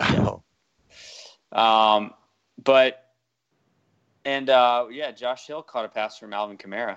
[0.00, 0.42] Oh,
[1.52, 2.14] Um,
[2.62, 3.10] but
[4.24, 6.96] and uh, yeah, Josh Hill caught a pass from Alvin Kamara.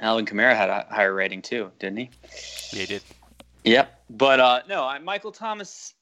[0.00, 2.10] Alvin Kamara had a higher rating too, didn't he?
[2.72, 3.02] Yeah, he did.
[3.64, 4.02] Yep.
[4.10, 5.94] But uh, no, I, Michael Thomas.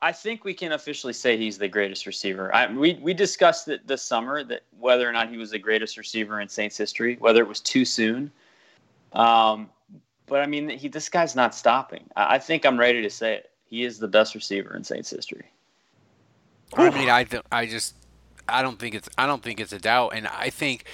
[0.00, 2.54] I- think we can officially say he's the greatest receiver.
[2.54, 5.96] I, we we discussed it this summer that whether or not he was the greatest
[5.96, 8.30] receiver in Saints history, whether it was too soon.
[9.12, 9.70] Um,
[10.26, 12.04] but I mean, he this guy's not stopping.
[12.16, 13.50] I, I think I'm ready to say it.
[13.64, 15.46] He is the best receiver in Saints history.
[16.74, 17.94] I mean, I, th- I just,
[18.48, 20.84] I don't think it's, I don't think it's a doubt, and I think,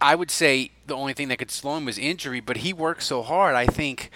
[0.00, 3.02] I would say the only thing that could slow him was injury, but he worked
[3.02, 3.54] so hard.
[3.54, 4.10] I think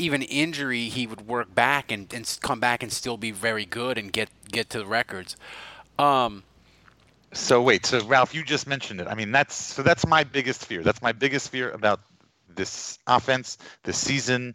[0.00, 3.98] even injury, he would work back and, and come back and still be very good
[3.98, 5.36] and get get to the records.
[5.98, 6.44] Um,
[7.32, 9.06] So wait, so Ralph, you just mentioned it.
[9.06, 10.82] I mean, that's so that's my biggest fear.
[10.82, 12.00] That's my biggest fear about
[12.48, 14.54] this offense, this season.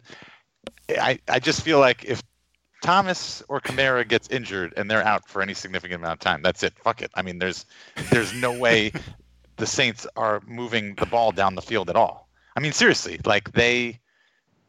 [0.90, 2.22] I I just feel like if
[2.82, 6.62] Thomas or Kamara gets injured and they're out for any significant amount of time, that's
[6.62, 6.74] it.
[6.84, 7.10] Fuck it.
[7.14, 7.64] I mean, there's
[8.10, 8.92] there's no way
[9.56, 12.28] the Saints are moving the ball down the field at all.
[12.56, 14.00] I mean, seriously, like they,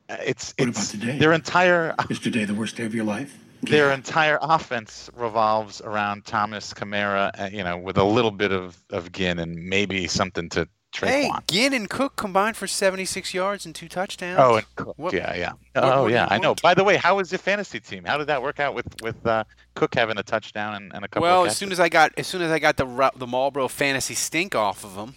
[0.09, 1.17] it's What it's about today?
[1.17, 3.37] their entire Is today the worst day of your life?
[3.63, 8.77] their entire offense revolves around Thomas Kamara, uh, you know, with a little bit of,
[8.91, 11.09] of Ginn and maybe something to trade.
[11.23, 11.47] hey, Tre'Quan.
[11.49, 14.37] Ginn and Cook combined for 76 yards and two touchdowns.
[14.39, 14.93] Oh, and Cook.
[14.99, 15.51] What- yeah, yeah.
[15.73, 16.27] what oh, more do yeah.
[16.29, 16.53] I know.
[16.61, 18.03] By the way, how was your fantasy team?
[18.05, 19.43] How did that work out with with uh,
[19.73, 21.23] Cook having a touchdown and, and a couple?
[21.23, 23.67] well, of as soon as I got, as soon as I got the the Marlboro
[23.67, 25.15] fantasy stink off of him,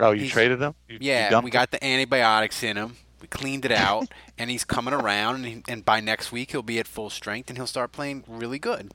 [0.00, 0.74] oh, you traded him.
[0.88, 1.52] You, you Yeah, dumped we him?
[1.52, 2.96] got the antibiotics in him.
[3.26, 4.06] We cleaned it out,
[4.38, 5.36] and he's coming around.
[5.36, 8.22] And, he, and by next week, he'll be at full strength, and he'll start playing
[8.28, 8.92] really good.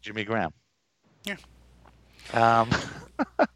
[0.00, 0.52] Jimmy Graham.
[1.24, 1.36] Yeah.
[2.32, 2.70] Um,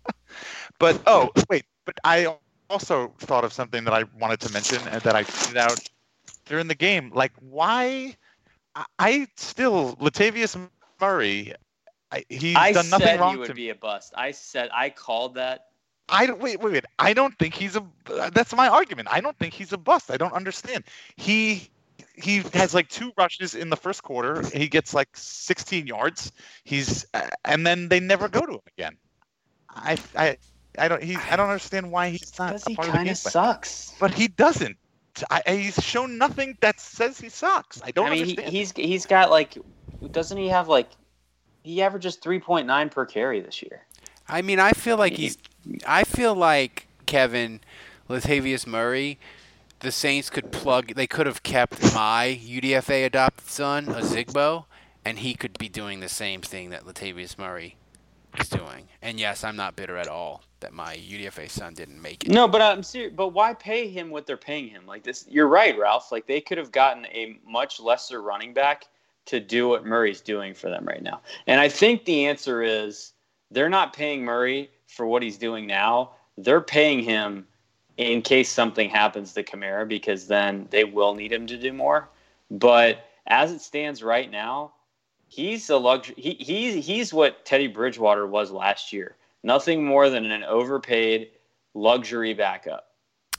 [0.79, 2.37] but oh wait, but I
[2.69, 5.79] also thought of something that I wanted to mention and that I tweeted out
[6.45, 7.11] during the game.
[7.15, 8.17] Like, why?
[8.75, 10.59] I, I still Latavius
[11.01, 11.55] Murray.
[12.13, 13.09] I, he's I done nothing wrong.
[13.09, 14.13] I said wrong he would to be a bust.
[14.15, 15.67] I said I called that.
[16.09, 16.85] I don't wait, wait, wait.
[16.99, 17.85] I don't think he's a.
[18.33, 19.09] That's my argument.
[19.11, 20.11] I don't think he's a bust.
[20.11, 20.85] I don't understand.
[21.17, 21.69] He
[22.15, 24.43] he has like two rushes in the first quarter.
[24.49, 26.33] He gets like 16 yards.
[26.65, 28.97] He's uh, and then they never go to him again.
[29.71, 30.37] I I
[30.79, 32.49] I don't he I don't understand why he's not.
[32.49, 33.33] Because he part of the kind game of plan.
[33.33, 33.95] sucks.
[33.99, 34.77] But he doesn't.
[35.31, 37.81] I, I- he's shown nothing that says he sucks.
[37.83, 39.57] I don't I mean, he, he's he's got like,
[40.11, 40.91] doesn't he have like,
[41.63, 43.87] he averages three point nine per carry this year.
[44.29, 45.39] I mean, I feel like he's.
[45.87, 47.61] I feel like Kevin
[48.09, 49.19] Latavius Murray.
[49.81, 50.95] the Saints could plug.
[50.95, 54.65] They could have kept my UDFA adopted son, Ozigbo,
[55.05, 57.77] and he could be doing the same thing that Latavius Murray
[58.39, 58.89] is doing.
[59.03, 62.31] And yes, I'm not bitter at all that my UDFA son didn't make it.
[62.31, 63.13] No, but I'm serious.
[63.15, 64.87] But why pay him what they're paying him?
[64.87, 66.11] Like this, you're right, Ralph.
[66.11, 68.87] Like they could have gotten a much lesser running back
[69.27, 71.21] to do what Murray's doing for them right now.
[71.47, 73.13] And I think the answer is
[73.51, 76.13] they're not paying Murray for what he's doing now.
[76.39, 77.47] They're paying him
[77.97, 82.09] in case something happens to Kamara because then they will need him to do more.
[82.51, 84.73] But as it stands right now,
[85.29, 86.15] he's a luxury.
[86.19, 89.17] He, he's he's what Teddy Bridgewater was last year.
[89.43, 91.31] Nothing more than an overpaid
[91.75, 92.89] luxury backup.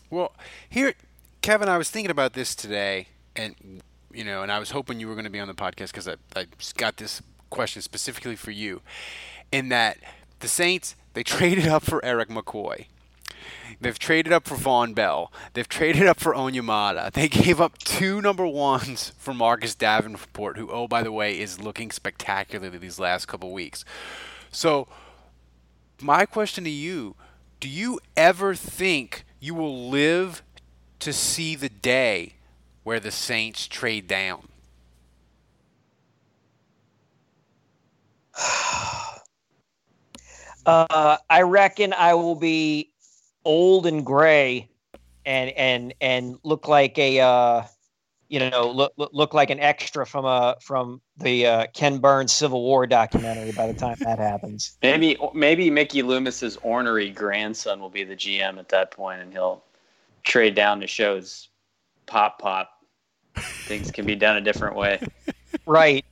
[0.09, 0.33] Well,
[0.69, 0.93] here,
[1.41, 3.81] Kevin, I was thinking about this today, and
[4.13, 6.07] you know, and I was hoping you were going to be on the podcast because
[6.07, 6.45] I I
[6.75, 8.81] got this question specifically for you,
[9.51, 9.97] in that
[10.39, 12.85] the Saints they traded up for Erik McCoy.
[13.81, 15.33] They've traded up for Vonn Bell.
[15.53, 17.11] They've traded up for Onyemata.
[17.11, 21.59] They gave up two number ones for Marcus Davenport, who, oh, by the way, is
[21.59, 23.83] looking spectacularly these last couple weeks.
[24.51, 24.87] So,
[25.99, 27.15] my question to you
[27.59, 30.43] do you ever think you will live
[30.99, 32.35] to see the day
[32.83, 34.49] where the Saints trade down?
[40.67, 42.91] Uh, I reckon I will be
[43.45, 44.69] old and gray,
[45.25, 47.63] and and and look like a uh,
[48.27, 52.61] you know look look like an extra from a from the uh, Ken Burns Civil
[52.63, 54.77] War documentary by the time that happens.
[54.83, 59.63] Maybe maybe Mickey Loomis's ornery grandson will be the GM at that point, and he'll
[60.23, 61.47] trade down to shows
[62.07, 62.71] pop pop.
[63.37, 64.99] Things can be done a different way.
[65.65, 66.05] Right.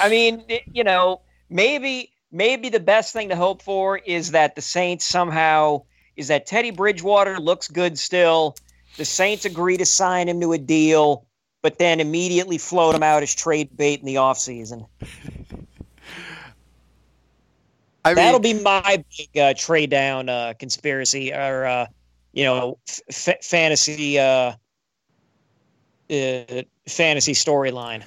[0.00, 4.62] I mean, you know, maybe maybe the best thing to hope for is that the
[4.62, 5.82] Saints somehow
[6.16, 8.56] is that Teddy Bridgewater looks good still.
[8.96, 11.26] The Saints agree to sign him to a deal,
[11.60, 14.86] but then immediately float him out as trade bait in the offseason.
[18.04, 21.86] I mean, That'll be my big uh, trade down uh, conspiracy or, uh,
[22.32, 22.78] you know,
[23.08, 24.54] f- fantasy uh,
[26.10, 28.02] uh, fantasy storyline.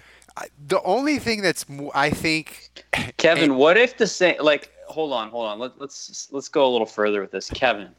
[0.68, 2.84] The only thing that's I think
[3.18, 5.60] Kevin, what if the Saint like hold on, hold on.
[5.60, 7.90] Let, let's let's go a little further with this, Kevin.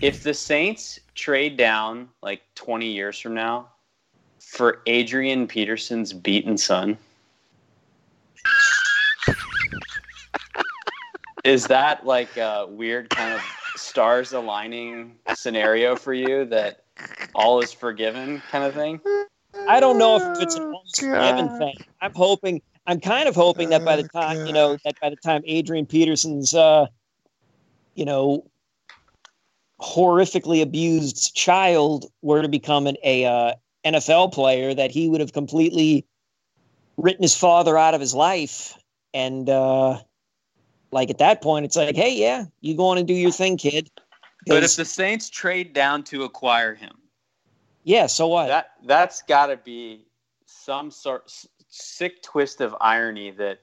[0.00, 3.68] If the Saints trade down like 20 years from now
[4.38, 6.98] for Adrian Peterson's beaten son,
[11.44, 13.40] is that like a weird kind of
[13.76, 16.84] stars aligning scenario for you that
[17.34, 19.00] all is forgiven kind of thing?
[19.66, 21.74] I don't know if it's an almost forgiven thing.
[22.00, 22.62] I'm hoping.
[22.86, 25.86] I'm kind of hoping that by the time you know that by the time Adrian
[25.86, 26.86] Peterson's, uh,
[27.94, 28.48] you know,
[29.80, 33.54] horrifically abused child were to become an a uh,
[33.84, 36.06] NFL player, that he would have completely
[36.96, 38.74] written his father out of his life,
[39.12, 39.98] and uh,
[40.92, 43.56] like at that point, it's like, hey, yeah, you go on and do your thing,
[43.56, 43.90] kid.
[44.46, 46.92] But if the Saints trade down to acquire him,
[47.86, 48.48] yeah, so what?
[48.48, 50.04] That that's got to be
[50.44, 53.60] some sort s- sick twist of irony that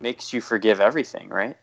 [0.00, 1.56] makes you forgive everything, right?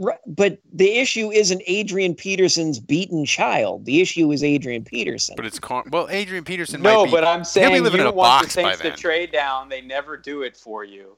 [0.00, 3.84] Right, but the issue isn't Adrian Peterson's beaten child.
[3.84, 5.34] The issue is Adrian Peterson.
[5.36, 6.80] But it's Car- well, Adrian Peterson.
[6.80, 8.56] No, might be, but I'm he'll saying be you living in a want the box
[8.56, 9.68] by Saints to trade down.
[9.68, 11.16] They never do it for you,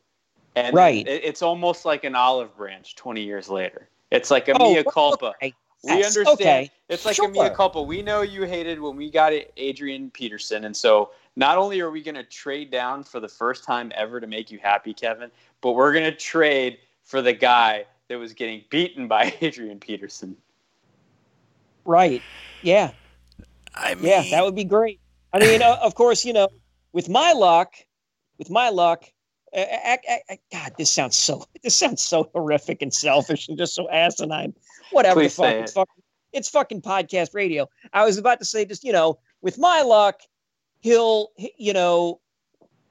[0.56, 1.06] and Right.
[1.06, 3.88] it- it's almost like an olive branch 20 years later.
[4.10, 5.34] It's like a Oh, mea culpa.
[5.40, 5.54] okay.
[5.84, 6.40] We Yes, understand.
[6.40, 6.70] okay.
[6.88, 7.28] It's like Sure.
[7.28, 7.80] a mea culpa.
[7.80, 11.90] We know you hated when we got it, Adrian Peterson, and so not only are
[11.90, 15.30] we going to trade down for the first time ever to make you happy, Kevin,
[15.60, 20.36] but we're going to trade for the guy that was getting beaten by Adrian Peterson.
[21.84, 22.22] Right.
[22.62, 22.90] Yeah.
[23.74, 25.00] I mean, Yeah, that would be great.
[25.32, 26.48] I mean, uh, of course, you know,
[26.92, 27.74] with my luck,
[28.38, 29.04] with my luck,
[29.54, 33.74] I, I, I, God, this sounds so this sounds so horrific and selfish and just
[33.74, 34.54] so asinine.
[34.92, 35.74] Whatever fuck, it's it.
[35.74, 37.68] fucking, it's fucking podcast radio.
[37.92, 40.20] I was about to say, just you know, with my luck,
[40.80, 42.20] he'll, you know,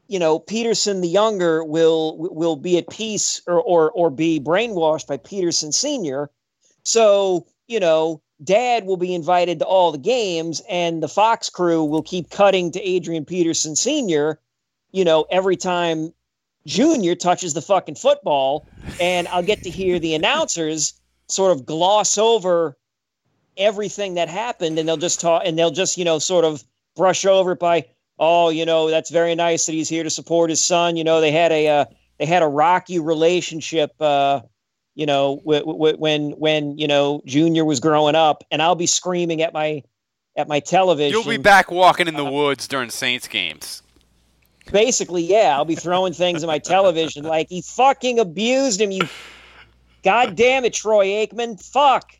[0.07, 5.07] you know, Peterson the younger will will be at peace or or or be brainwashed
[5.07, 6.29] by Peterson senior.
[6.83, 11.83] So, you know, dad will be invited to all the games and the Fox crew
[11.83, 14.39] will keep cutting to Adrian Peterson Sr.,
[14.91, 16.13] you know, every time
[16.69, 18.67] Junior touches the fucking football.
[19.01, 20.93] And I'll get to hear the announcers
[21.27, 22.77] sort of gloss over
[23.57, 26.63] everything that happened and they'll just talk and they'll just, you know, sort of
[26.95, 27.85] brush over it by,
[28.19, 30.95] oh, you know, that's very nice that he's here to support his son.
[30.95, 31.85] You know, they had a uh,
[32.19, 34.41] they had a rocky relationship uh,
[34.95, 38.85] you know, w- w- when when you know Junior was growing up, and I'll be
[38.85, 39.81] screaming at my
[40.35, 41.11] at my television.
[41.11, 43.81] You'll be back walking in the woods during Saints games.
[44.71, 48.91] Basically, yeah, I'll be throwing things at my television like he fucking abused him.
[48.91, 49.01] You,
[50.03, 52.11] God damn it, Troy Aikman, fuck.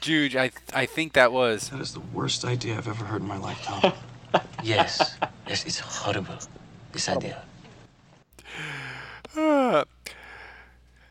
[0.00, 1.68] Juge, I I think that was.
[1.70, 3.92] That is the worst idea I've ever heard in my lifetime.
[4.64, 6.34] Yes, yes, it's horrible.
[6.90, 7.40] This idea.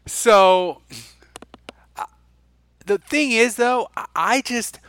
[0.05, 0.81] so
[1.97, 2.05] uh,
[2.85, 4.79] the thing is though I- i just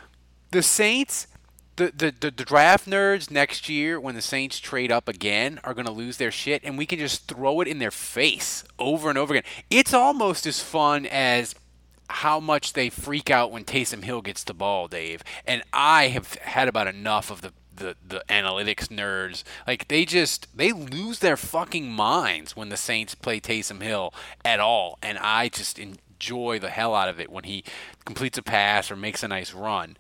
[0.51, 1.29] the saints
[1.77, 5.87] the, the, the, draft nerds next year when the saints trade up again are going
[5.87, 9.19] to lose their shit and we can just throw it in their face over and
[9.19, 11.55] over again it's almost as fun as
[12.09, 15.25] how much they freak out when Taysom Hill gets the ball, Dave.
[15.47, 19.43] And I have had about enough of the the, the analytics nerds.
[19.67, 24.15] Like they just they lose their fucking minds when the Saints play Taysom Hill
[24.45, 24.99] at all.
[25.03, 27.65] And I just enjoy the hell out of it when he
[28.05, 29.97] completes a pass or makes a nice run.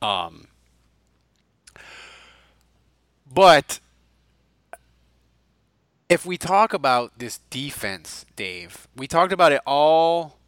[0.00, 0.46] Um,
[3.32, 3.80] but
[6.08, 10.38] if we talk about this defense, Dave, we talked about it all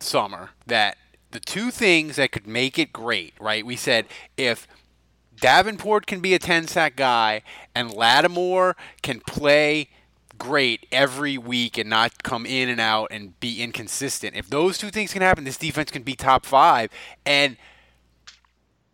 [0.00, 0.96] summer that
[1.30, 3.66] the two things that could make it great, right?
[3.66, 4.66] We said if
[5.40, 7.42] Davenport can be a 10 sack guy
[7.74, 9.88] and Lattimore can play
[10.36, 14.36] great every week and not come in and out and be inconsistent.
[14.36, 16.90] If those two things can happen, this defense can be top 5
[17.26, 17.56] and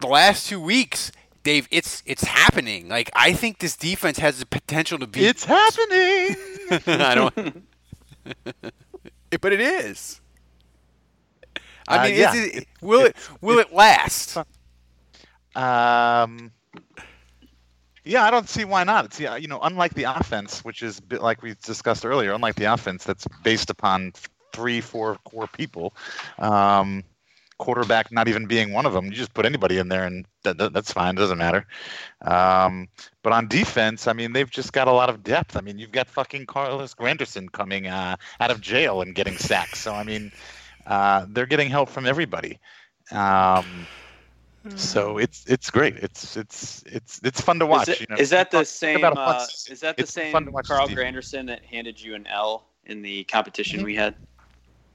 [0.01, 1.13] the last 2 weeks
[1.45, 2.89] Dave, it's it's happening.
[2.89, 5.25] Like I think this defense has the potential to be.
[5.27, 6.37] It's happening.
[7.01, 7.65] I don't.
[9.41, 10.21] but it is.
[11.87, 12.35] I Uh, mean, yeah.
[12.35, 14.37] is it, will it will it last?
[15.57, 16.51] Um,
[18.05, 19.05] yeah, I don't see why not.
[19.05, 22.57] It's yeah, you know, unlike the offense, which is bit like we discussed earlier, unlike
[22.57, 24.13] the offense that's based upon
[24.53, 25.95] three, four core people.
[26.41, 27.05] Um,
[27.59, 29.07] quarterback not even being one of them.
[29.07, 31.15] You just put anybody in there, and that, that- that's fine.
[31.15, 31.67] It Doesn't matter.
[32.23, 32.89] Um,
[33.23, 35.57] but on defense, I mean, they've just got a lot of depth.
[35.57, 39.81] I mean, you've got fucking Carlos Granderson coming uh, out of jail and getting sacks.
[39.81, 40.33] So I mean,
[40.87, 42.59] uh, they're getting help from everybody.
[43.13, 43.87] Um,
[44.77, 45.97] so it's it's great.
[45.97, 47.89] It's it's it's it's fun to watch.
[47.89, 48.97] Is, it- you know, is that the same?
[48.97, 50.89] about a fun Uh, is that the It's same fun to watch Carl.
[50.89, 53.85] Granderson that handed you an L in the competition Mhm.
[53.85, 54.15] we had?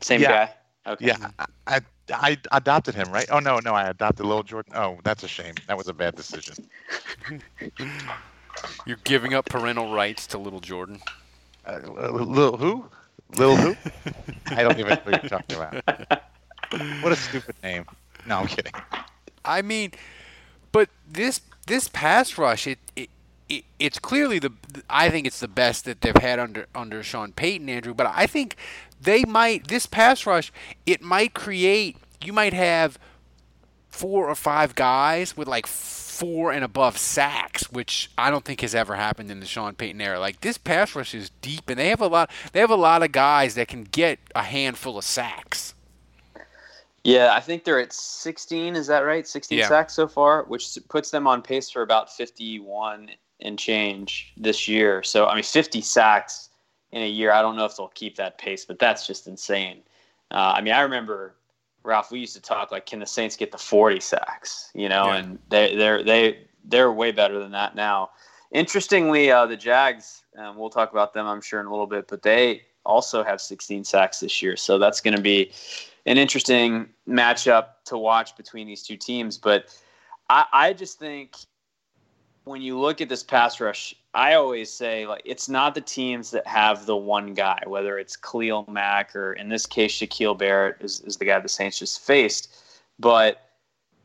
[0.01, 0.47] Same Yeah.
[0.85, 0.91] guy.
[0.93, 1.05] Okay.
[1.07, 1.81] Yeah, I, I
[2.13, 3.27] I adopted him, right?
[3.31, 4.73] Oh no, no, I adopted little Jordan.
[4.75, 5.55] Oh, that's a shame.
[5.67, 6.67] That was a bad decision.
[8.85, 10.99] You're giving up parental rights to little Jordan.
[11.65, 11.79] Uh,
[12.11, 12.85] little who?
[13.37, 13.75] Little who?
[14.47, 16.23] I don't even know what you're talking about.
[17.01, 17.85] What a stupid name.
[18.25, 18.73] No, I'm kidding.
[19.45, 19.91] I mean,
[20.71, 23.09] but this this pass rush, it, it,
[23.47, 24.51] it it's clearly the
[24.89, 27.93] I think it's the best that they've had under under Sean Payton, Andrew.
[27.93, 28.55] But I think
[29.01, 30.51] they might this pass rush,
[30.85, 31.97] it might create.
[32.23, 32.99] You might have
[33.89, 38.75] four or five guys with like four and above sacks, which I don't think has
[38.75, 40.19] ever happened in the Sean Payton era.
[40.19, 42.29] Like this pass rush is deep, and they have a lot.
[42.51, 45.73] They have a lot of guys that can get a handful of sacks.
[47.03, 48.75] Yeah, I think they're at 16.
[48.75, 49.25] Is that right?
[49.25, 49.67] 16 Yeah.
[49.67, 55.01] sacks so far, which puts them on pace for about 51 and change this year.
[55.03, 56.48] So, I mean, 50 sacks
[56.91, 57.31] in a year.
[57.31, 59.81] I don't know if they'll keep that pace, but that's just insane.
[60.31, 61.35] Uh, I mean, I remember
[61.83, 62.11] Ralph.
[62.11, 64.71] We used to talk like, can the Saints get the 40 sacks?
[64.73, 65.15] You know, Yeah.
[65.17, 68.11] and they they're they they're way better than that now.
[68.51, 70.23] Interestingly, uh, the Jags.
[70.37, 73.41] Um, we'll talk about them, I'm sure, in a little bit, but they also have
[73.41, 74.55] 16 sacks this year.
[74.55, 75.51] So that's going to be
[76.05, 79.37] an interesting matchup to watch between these two teams.
[79.37, 79.75] But
[80.29, 81.35] I, I just think
[82.49, 86.31] when you look at this pass rush, I always say like it's not the teams
[86.31, 90.77] that have the one guy, whether it's Khalil Mack or in this case Shaquil Barrett
[90.81, 92.55] is, is the guy the Saints just faced,
[92.97, 93.49] but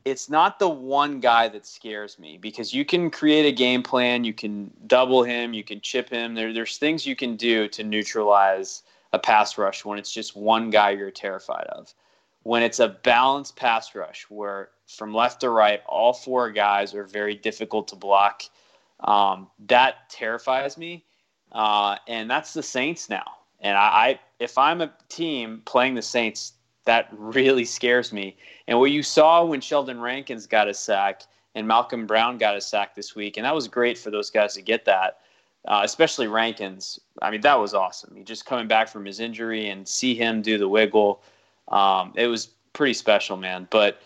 [0.04, 4.24] it's not the one guy that scares me because you can create a game plan,
[4.24, 6.34] you can double him, you can chip him.
[6.34, 8.82] There, there's things you can do to neutralize
[9.14, 11.94] a pass rush when it's just one guy you're terrified of.
[12.44, 17.04] When it's a balanced pass rush where from left to right, all four guys are
[17.04, 18.44] very difficult to block,
[19.00, 21.04] um, that terrifies me.
[21.52, 23.24] Uh, and that's the Saints now.
[23.60, 26.52] And I, I, if I'm a team playing the Saints,
[26.84, 28.36] that really scares me.
[28.68, 31.22] And what you saw when Sheldon Rankins got a sack
[31.54, 34.54] and Malcolm Brown got a sack this week, and that was great for those guys
[34.54, 35.18] to get that,
[35.66, 37.00] uh, especially Rankins.
[37.22, 38.14] I mean, that was awesome.
[38.16, 41.22] He just coming back from his injury and see him do the wiggle.
[41.68, 43.66] Um, it was pretty special, man.
[43.70, 44.00] But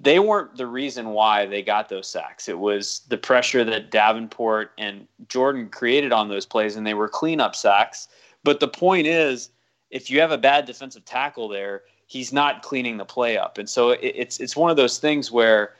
[0.00, 2.48] they weren't the reason why they got those sacks.
[2.48, 7.08] It was the pressure that Davenport and Jordan created on those plays, and they were
[7.08, 8.08] cleanup sacks.
[8.44, 9.50] But the point is,
[9.90, 13.58] if you have a bad defensive tackle there, he's not cleaning the play up.
[13.58, 15.74] And so it, it's it's one of those things where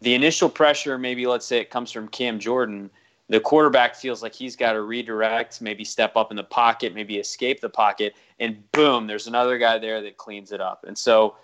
[0.00, 2.90] the initial pressure, maybe let's say it comes from Cam Jordan,
[3.28, 7.18] the quarterback feels like he's got to redirect, maybe step up in the pocket, maybe
[7.18, 10.84] escape the pocket, and boom, there's another guy there that cleans it up.
[10.86, 11.36] And so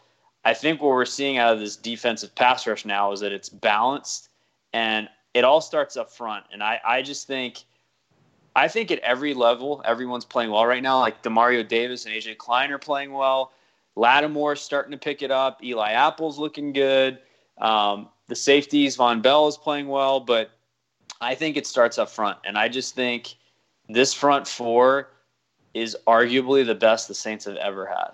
[0.45, 3.49] I think what we're seeing out of this defensive pass rush now is that it's
[3.49, 4.29] balanced
[4.73, 6.45] and it all starts up front.
[6.53, 7.65] And I, I just think
[8.55, 10.99] I think at every level, everyone's playing well right now.
[10.99, 13.53] Like Demario Davis and AJ Klein are playing well.
[13.97, 15.63] Lattimore's starting to pick it up.
[15.63, 17.19] Eli Apple's looking good.
[17.59, 20.51] Um, the safeties, Vonn Bell is playing well, but
[21.23, 22.39] I think it starts up front.
[22.45, 23.35] And I just think
[23.89, 25.09] this front four
[25.75, 28.11] is arguably the best the Saints have ever had.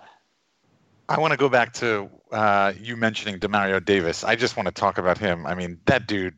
[1.09, 4.23] I want to go back to uh, you mentioning Demario Davis.
[4.23, 5.47] I just want to talk about him.
[5.47, 6.37] I mean, that dude,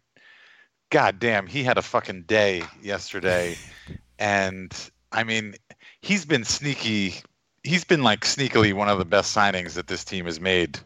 [0.89, 3.57] god damn, he had a fucking day yesterday.
[4.19, 4.73] and
[5.11, 5.55] I mean,
[6.01, 7.15] he's been sneaky.
[7.63, 10.79] He's been like sneakily one of the best signings that this team has made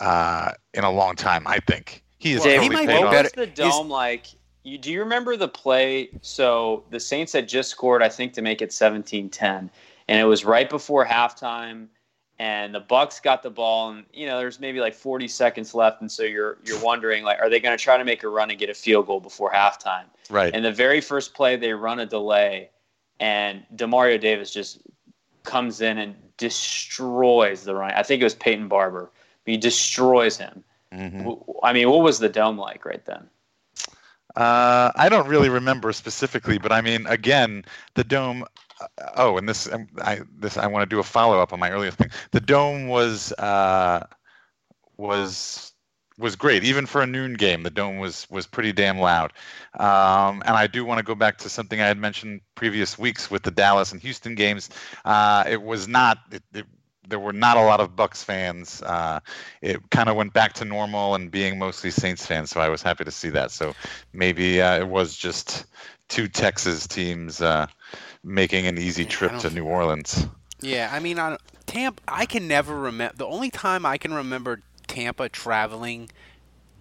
[0.00, 1.46] uh, in a long time.
[1.46, 2.42] I think he is.
[2.42, 3.22] Dave, totally what paid off.
[3.22, 4.26] was the dome like?
[4.64, 6.10] You, do you remember the play?
[6.22, 9.70] So the Saints had just scored, I think, to make it 17-10.
[10.08, 11.88] and it was right before halftime.
[12.38, 16.00] And the Bucks got the ball, and you know there's maybe like 40 seconds left,
[16.00, 18.50] and so you're you're wondering like, are they going to try to make a run
[18.50, 20.06] and get a field goal before halftime?
[20.28, 20.52] Right.
[20.52, 22.70] And the very first play, they run a delay,
[23.20, 24.80] and Demario Davis just
[25.44, 27.92] comes in and destroys the run.
[27.92, 29.10] I think it was Peyton Barber.
[29.46, 30.64] He destroys him.
[30.92, 31.44] Mhm.
[31.62, 33.28] I mean, what was the dome like right then?
[34.36, 37.64] Uh, I don't really remember specifically, but I mean, again,
[37.94, 38.44] the dome.
[38.80, 41.60] Uh, oh, and this, um, I this I want to do a follow up on
[41.60, 42.10] my earlier thing.
[42.30, 44.06] The dome was uh,
[44.96, 45.72] was
[46.18, 47.62] was great, even for a noon game.
[47.62, 49.32] The dome was was pretty damn loud.
[49.78, 53.30] Um, and I do want to go back to something I had mentioned previous weeks
[53.30, 54.70] with the Dallas and Houston games.
[55.04, 56.18] Uh, it was not.
[56.30, 56.66] It, it,
[57.08, 58.82] there were not a lot of Bucks fans.
[58.82, 59.20] Uh,
[59.60, 62.50] it kind of went back to normal and being mostly Saints fans.
[62.50, 63.50] So I was happy to see that.
[63.50, 63.74] So
[64.12, 65.66] maybe uh, it was just
[66.08, 67.66] two Texas teams uh,
[68.22, 70.26] making an easy trip to New Orleans.
[70.60, 73.16] Yeah, I mean, on Tampa, I can never remember.
[73.16, 76.10] The only time I can remember Tampa traveling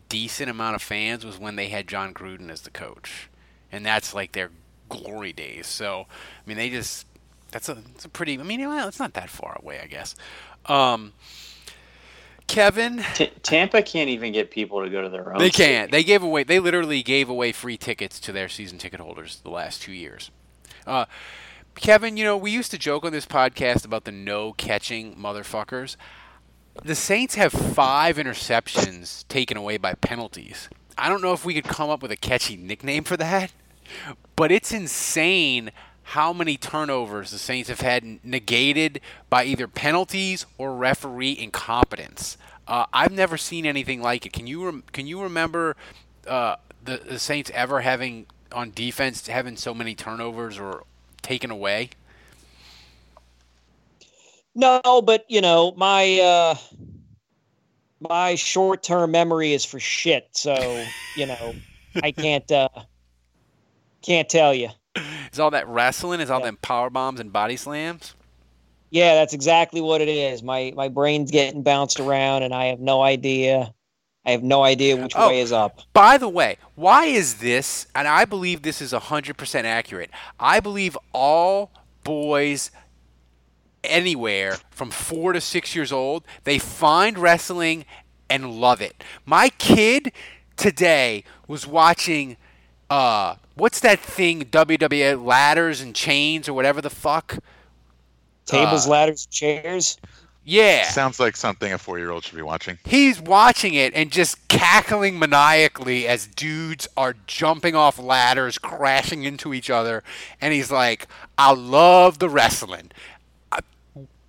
[0.07, 3.29] decent amount of fans was when they had Jon Gruden as the coach,
[3.71, 4.51] and that's like their
[4.89, 5.65] glory days.
[5.65, 7.07] So, I mean, they just
[7.51, 8.39] that's a, it's a pretty.
[8.39, 10.15] I mean, well, it's not that far away, I guess.
[10.65, 11.13] Um,
[12.47, 15.39] Kevin, T- Tampa can't even get people to go to their own.
[15.39, 15.91] they can't.
[15.91, 16.43] They gave away.
[16.43, 20.31] They literally gave away free tickets to their season ticket holders the last two years.
[20.85, 21.05] Uh,
[21.75, 25.95] Kevin, you know we used to joke on this podcast about the no catching motherfuckers.
[26.83, 30.69] The Saints have five interceptions taken away by penalties.
[30.97, 33.51] I don't know if we could come up with a catchy nickname for that,
[34.35, 35.71] but it's insane
[36.11, 38.99] how many turnovers the Saints have had negated
[39.29, 42.37] by either penalties or referee incompetence.
[42.67, 44.33] Uh, I've never seen anything like it.
[44.33, 45.77] Can you rem- can you remember
[46.27, 50.83] uh, the, the Saints ever having on defense having so many turnovers or
[51.21, 51.91] taken away?
[54.53, 56.55] No, but you know, my uh
[58.01, 60.27] my short-term memory is for shit.
[60.33, 60.83] So,
[61.15, 61.55] you know,
[62.03, 62.67] I can't uh
[64.01, 64.71] can't tell you.
[65.31, 66.19] Is all that wrestling?
[66.19, 68.15] Is all them power bombs and body slams?
[68.89, 70.43] Yeah, that's exactly what it is.
[70.43, 73.73] My my brain's getting bounced around and I have no idea.
[74.25, 75.29] I have no idea which Oh.
[75.29, 75.79] way is up.
[75.93, 77.87] By the way, why is this?
[77.95, 80.11] And I believe this is 100% accurate.
[80.39, 81.71] I believe all
[82.03, 82.69] boys
[83.83, 87.85] anywhere from four to six years old, they find wrestling
[88.29, 89.03] and love it.
[89.25, 90.11] My kid
[90.55, 92.37] today was watching,
[92.91, 97.37] uh, what's that thing, WWE ladders and chains or whatever the fuck?
[98.45, 99.97] Tables, Uh, ladders, chairs.
[100.43, 100.83] Yeah.
[100.89, 102.79] Sounds like something a four year old should be watching.
[102.83, 109.53] He's watching it and just cackling maniacally as dudes are jumping off ladders, crashing into
[109.53, 110.03] each other,
[110.41, 112.91] and he's like, "I love the wrestling."
[113.51, 113.59] I-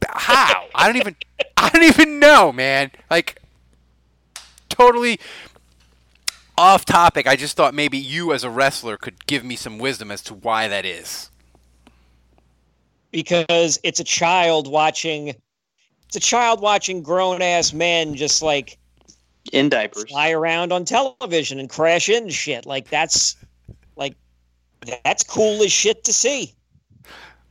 [0.06, 0.66] How?
[0.74, 1.16] I don't even.
[1.56, 2.90] I don't even know, man.
[3.10, 3.40] Like,
[4.68, 5.18] totally
[6.58, 7.26] off topic.
[7.26, 10.34] I just thought maybe you, as a wrestler, could give me some wisdom as to
[10.34, 11.30] why that is.
[13.10, 15.28] because it's a child watching
[16.06, 18.78] it's a child watching grown ass men just like
[19.52, 23.36] in diapers fly around on television and crash into shit like that's
[23.96, 24.14] like
[25.04, 26.54] that's cool as shit to see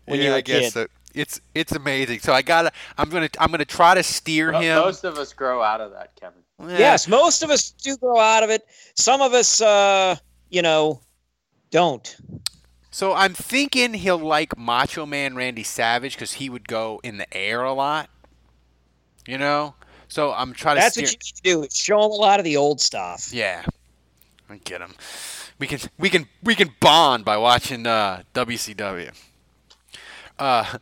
[0.06, 0.74] when yeah, you're a I guess kid.
[0.74, 2.20] that it's it's amazing.
[2.20, 2.72] So I gotta.
[2.98, 3.30] I'm gonna.
[3.38, 4.76] I'm gonna try to steer Mo- him.
[4.78, 6.42] Most of us grow out of that, Kevin.
[6.68, 8.64] Yes most of us do grow out of it
[8.96, 10.16] some of us uh
[10.50, 11.02] you know
[11.72, 12.18] don't
[12.92, 17.34] So I'm thinking he'll like Macho Man Randy Savage because he would go in the
[17.34, 18.10] air a lot.
[19.26, 19.76] You know.
[20.10, 20.82] So I'm trying to.
[20.82, 21.64] That's steer- what you need to do.
[21.64, 23.30] is Show him a lot of the old stuff.
[23.32, 23.64] Yeah,
[24.50, 24.94] I get him.
[25.58, 29.14] We can we can we can bond by watching uh, WCW.
[30.38, 30.78] Uh,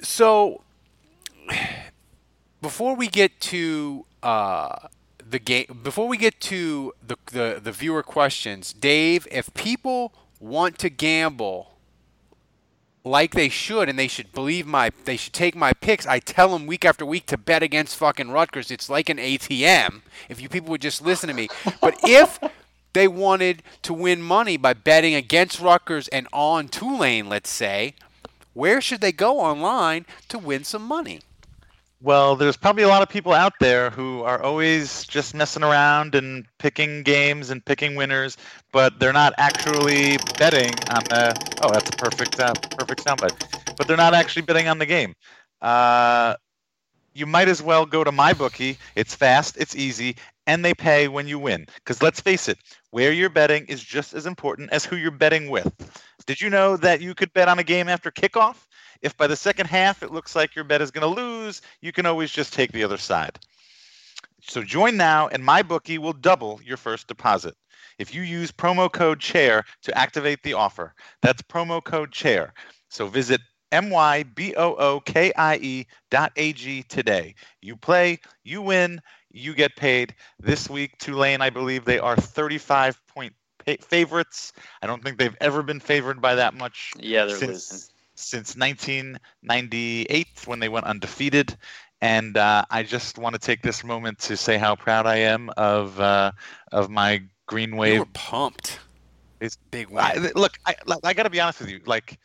[0.00, 0.62] so
[2.62, 4.88] before we get to uh,
[5.28, 10.78] the game, before we get to the, the the viewer questions, Dave, if people want
[10.78, 11.78] to gamble
[13.04, 16.06] like they should, and they should believe my, they should take my picks.
[16.06, 18.70] I tell them week after week to bet against fucking Rutgers.
[18.70, 20.02] It's like an ATM.
[20.28, 21.48] If you people would just listen to me,
[21.80, 22.38] but if
[22.92, 27.94] they wanted to win money by betting against Rutgers and on Tulane, let's say,
[28.54, 31.20] where should they go online to win some money?
[32.00, 36.14] Well, there's probably a lot of people out there who are always just messing around
[36.14, 38.36] and picking games and picking winners,
[38.72, 41.34] but they're not actually betting on the.
[41.60, 43.76] Oh, that's a perfect, uh, perfect soundbite.
[43.76, 45.14] But they're not actually betting on the game.
[45.60, 46.36] Uh,
[47.14, 48.78] you might as well go to MyBookie.
[48.94, 51.66] It's fast, it's easy, and they pay when you win.
[51.76, 52.58] Because let's face it,
[52.90, 55.72] where you're betting is just as important as who you're betting with.
[56.26, 58.67] Did you know that you could bet on a game after kickoff?
[59.02, 61.92] If by the second half it looks like your bet is going to lose, you
[61.92, 63.38] can always just take the other side.
[64.40, 67.56] So join now, and MyBookie will double your first deposit
[67.98, 70.94] if you use promo code CHAIR to activate the offer.
[71.22, 72.54] That's promo code CHAIR.
[72.88, 73.40] So visit
[73.72, 74.16] M-Y-B-O-O-K-I-E
[76.10, 77.34] dot A-G today.
[77.60, 80.14] You play, you win, you get paid.
[80.38, 83.34] This week, Tulane, I believe they are 35 point
[83.82, 84.54] favorites.
[84.80, 86.92] I don't think they've ever been favored by that much.
[86.98, 87.88] Yeah, they're since, losing.
[88.18, 91.56] Since 1998, when they went undefeated.
[92.00, 95.50] And uh, I just want to take this moment to say how proud I am
[95.56, 96.32] of uh,
[96.72, 97.94] of my Green Wave.
[97.94, 98.78] You were pumped.
[99.40, 101.80] It's big I, look, I, I got to be honest with you.
[101.86, 102.18] Like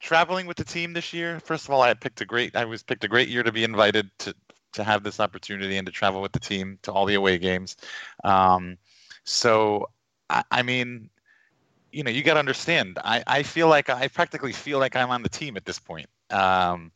[0.00, 1.40] traveling with the team this year.
[1.40, 2.54] First of all, I had picked a great.
[2.56, 4.34] I was picked a great year to be invited to
[4.72, 7.76] to have this opportunity and to travel with the team to all the away games.
[8.24, 8.76] Um,
[9.24, 9.88] so,
[10.30, 11.10] I, I mean,
[11.92, 12.98] you know, you got to understand.
[13.04, 16.08] I, I feel like I practically feel like I'm on the team at this point.
[16.30, 16.92] Um,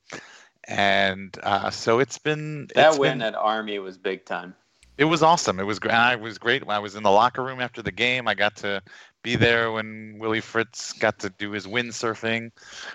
[0.68, 4.55] and uh, so it's been That it's win been- at Army was big time.
[4.99, 5.59] it was awesome.
[5.59, 5.95] It was great.
[5.95, 6.62] I was great.
[6.68, 8.28] I was in the locker room after the game.
[8.28, 8.82] I got to
[9.22, 12.51] be there when Willie Fritz got to do his windsurfing.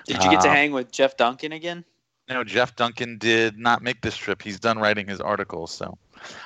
[0.05, 1.83] Did you get to Um, hang with Jeff Duncan again?
[2.29, 4.41] No, Jeff Duncan did not make this trip.
[4.41, 5.71] He's done writing his articles.
[5.71, 5.97] So,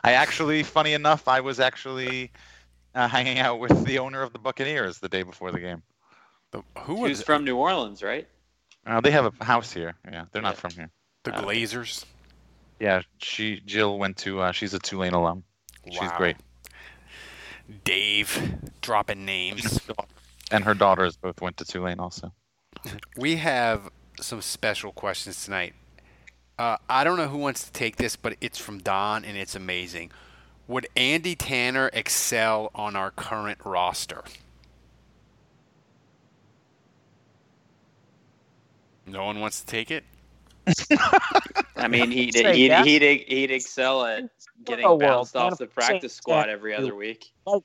[0.04, 2.32] I actually, funny enough, I was actually
[2.96, 5.84] uh, hanging out with the owner of the Buccaneers the day before the game.
[6.80, 8.28] who was from New Orleans, right?
[8.86, 9.96] Uh, they have a house here.
[10.12, 10.89] Yeah, they're not from here.
[11.24, 12.06] The Glazers.
[12.80, 14.42] Yeah, she Jill went to.
[14.42, 15.44] Uh, she's a Tulane alum.
[15.89, 16.38] She's great,
[17.84, 19.80] Dave dropping names.
[20.52, 22.34] and her daughters both went to Tulane also.
[23.18, 23.89] We have
[24.20, 25.74] some special questions tonight.
[26.58, 29.56] Uh, I don't know who wants to take this, but it's from Don, and it's
[29.56, 30.12] amazing.
[30.72, 34.24] Would Andy Tanner excel on our current roster?
[39.05, 40.05] No one wants to take it.
[41.76, 44.30] I mean, he'd Say he'd, he'd, he'd excel at
[44.63, 47.34] getting Oh, well, bounced off the practice squad every other week.
[47.45, 47.63] Like,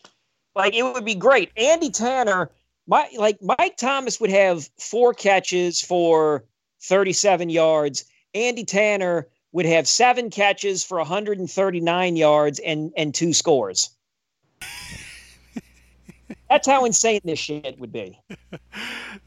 [0.56, 1.52] like it would be great.
[1.56, 2.50] Andy Tanner,
[2.88, 6.42] my like Mike Thomas would have four catches for
[6.82, 8.04] 37 yards.
[8.34, 13.88] Andy Tanner would have seven catches for 139 yards and and two scores.
[16.50, 18.20] That's how insane this shit would be.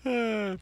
[0.05, 0.59] You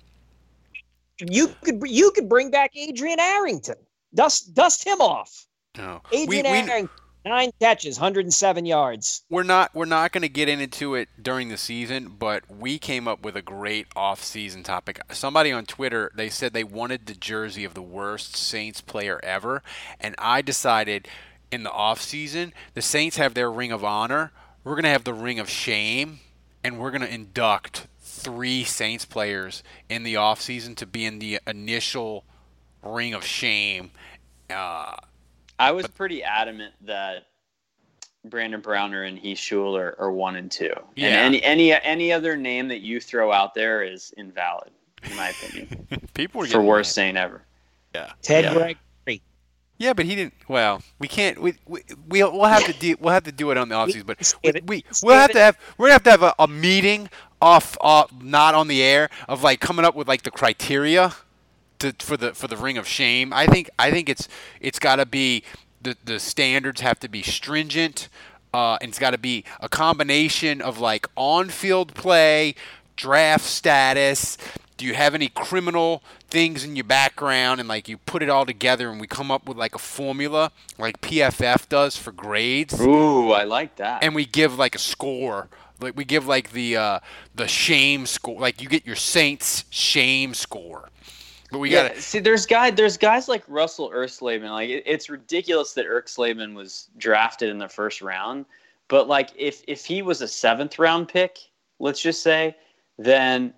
[1.63, 3.75] could you could bring back Adrian Arrington.
[4.15, 5.45] Dust dust him off.
[5.77, 5.99] No.
[6.13, 6.89] Adrian we- Arrington,
[7.27, 9.23] nine catches, 107 yards.
[9.29, 13.07] We're not we're not going to get into it during the season, but we came
[13.07, 14.99] up with a great off-season topic.
[15.11, 19.61] Somebody on Twitter they said they wanted the jersey of the worst Saints player ever,
[19.99, 21.07] and I decided
[21.51, 24.31] in the off-season the Saints have their ring of honor.
[24.63, 26.19] We're going to have the ring of shame,
[26.63, 31.39] and we're going to induct three Saints players in the off-season to be in the
[31.47, 32.25] initial
[32.83, 33.91] ring of shame.
[34.49, 34.95] Uh,
[35.59, 37.27] I was pretty adamant that
[38.25, 40.73] Brandon Browner and Heath Shuler are one and two.
[40.95, 41.07] Yeah.
[41.07, 44.71] And any any any other name that you throw out there is invalid,
[45.03, 45.87] in my opinion.
[46.13, 46.93] People were for worst mad.
[46.93, 47.41] Saint ever.
[47.95, 48.11] Yeah.
[48.21, 48.53] Ted Yeah.
[48.53, 48.77] Gregory.
[49.79, 50.33] Yeah, but he didn't.
[50.47, 51.39] Well, we can't.
[51.39, 52.95] We we we'll, we'll have to do.
[52.99, 54.07] We'll have to do it on the offseason.
[54.07, 55.57] But we, we we'll have to have.
[55.77, 57.09] We're gonna have to have a, a meeting
[57.41, 61.13] off, off, not on the air, of like coming up with like the criteria
[61.79, 63.33] to for the for the ring of shame.
[63.33, 64.27] I think I think it's
[64.61, 65.43] it's got to be
[65.81, 68.09] the the standards have to be stringent.
[68.53, 72.55] Uh, and it's got to be a combination of like on-field play,
[72.97, 74.37] draft status?
[74.75, 77.59] Do you have any criminal things in your background?
[77.59, 80.51] And like you put it all together and we come up with like a formula
[80.77, 82.79] like PFF does for grades.
[82.81, 84.03] Ooh, I like that.
[84.03, 85.47] And we give like a score.
[85.79, 86.99] Like we give like the uh,
[87.33, 88.39] the shame score.
[88.39, 90.89] Like you get your Saints shame score.
[91.51, 92.19] But we yeah, got see.
[92.19, 92.71] There's guy.
[92.71, 94.49] There's guys like Russell Erxleben.
[94.49, 98.45] Like it, it's ridiculous that Erslaven was drafted in the first round.
[98.89, 101.37] But like if if he was a seventh round pick,
[101.79, 102.55] let's just say,
[102.97, 103.53] then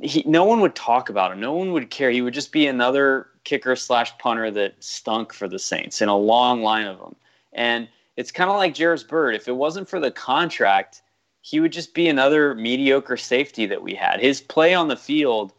[0.00, 1.40] he, no one would talk about him.
[1.40, 2.10] No one would care.
[2.10, 6.16] He would just be another kicker slash punter that stunk for the Saints in a
[6.16, 7.14] long line of them.
[7.52, 9.34] And it's kind of like Jairus Byrd.
[9.34, 11.02] If it wasn't for the contract,
[11.42, 14.20] he would just be another mediocre safety that we had.
[14.20, 15.52] His play on the field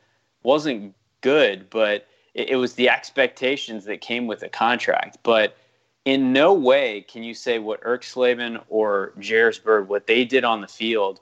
[0.43, 0.93] wasn't
[1.27, 5.17] good, but it, it was the expectations that came with the contract.
[5.23, 5.57] But
[6.05, 10.61] in no way can you say what Erxleben or Jairus Byrd, what they did on
[10.61, 11.19] the field,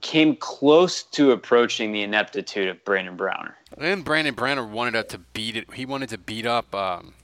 [0.00, 3.56] came close to approaching the ineptitude of Brandon Browner.
[3.78, 5.72] And Brandon Browner wanted to beat it.
[5.74, 7.14] He wanted to beat up um,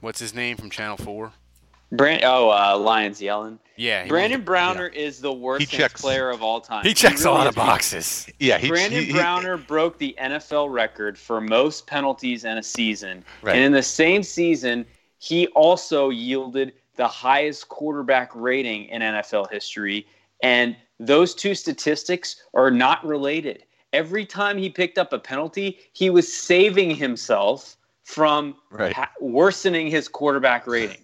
[0.00, 1.32] what's his name from Channel Four.
[1.92, 3.58] Brand, oh, uh, Lions yelling.
[3.76, 5.00] Yeah, Brandon Browner yeah.
[5.00, 6.84] is the worst checks, player of all time.
[6.84, 8.28] He checks he really a lot of boxes.
[8.38, 13.24] Yeah, he, Brandon he, Browner broke the NFL record for most penalties in a season,
[13.42, 13.56] right.
[13.56, 14.86] and in the same season,
[15.18, 20.06] he also yielded the highest quarterback rating in NFL history.
[20.42, 23.64] And those two statistics are not related.
[23.92, 28.92] Every time he picked up a penalty, he was saving himself from right.
[28.92, 30.98] ha- worsening his quarterback rating.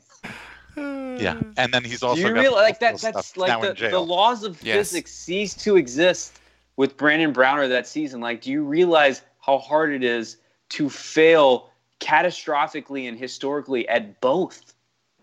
[1.18, 3.00] Yeah, and then he's also Do you got realize like that?
[3.00, 4.76] That's like the, the laws of Yes.
[4.76, 6.38] physics cease to exist
[6.76, 8.20] with Brandon Browner that season.
[8.20, 10.36] Like, do you realize how hard it is
[10.70, 14.74] to fail catastrophically and historically at both?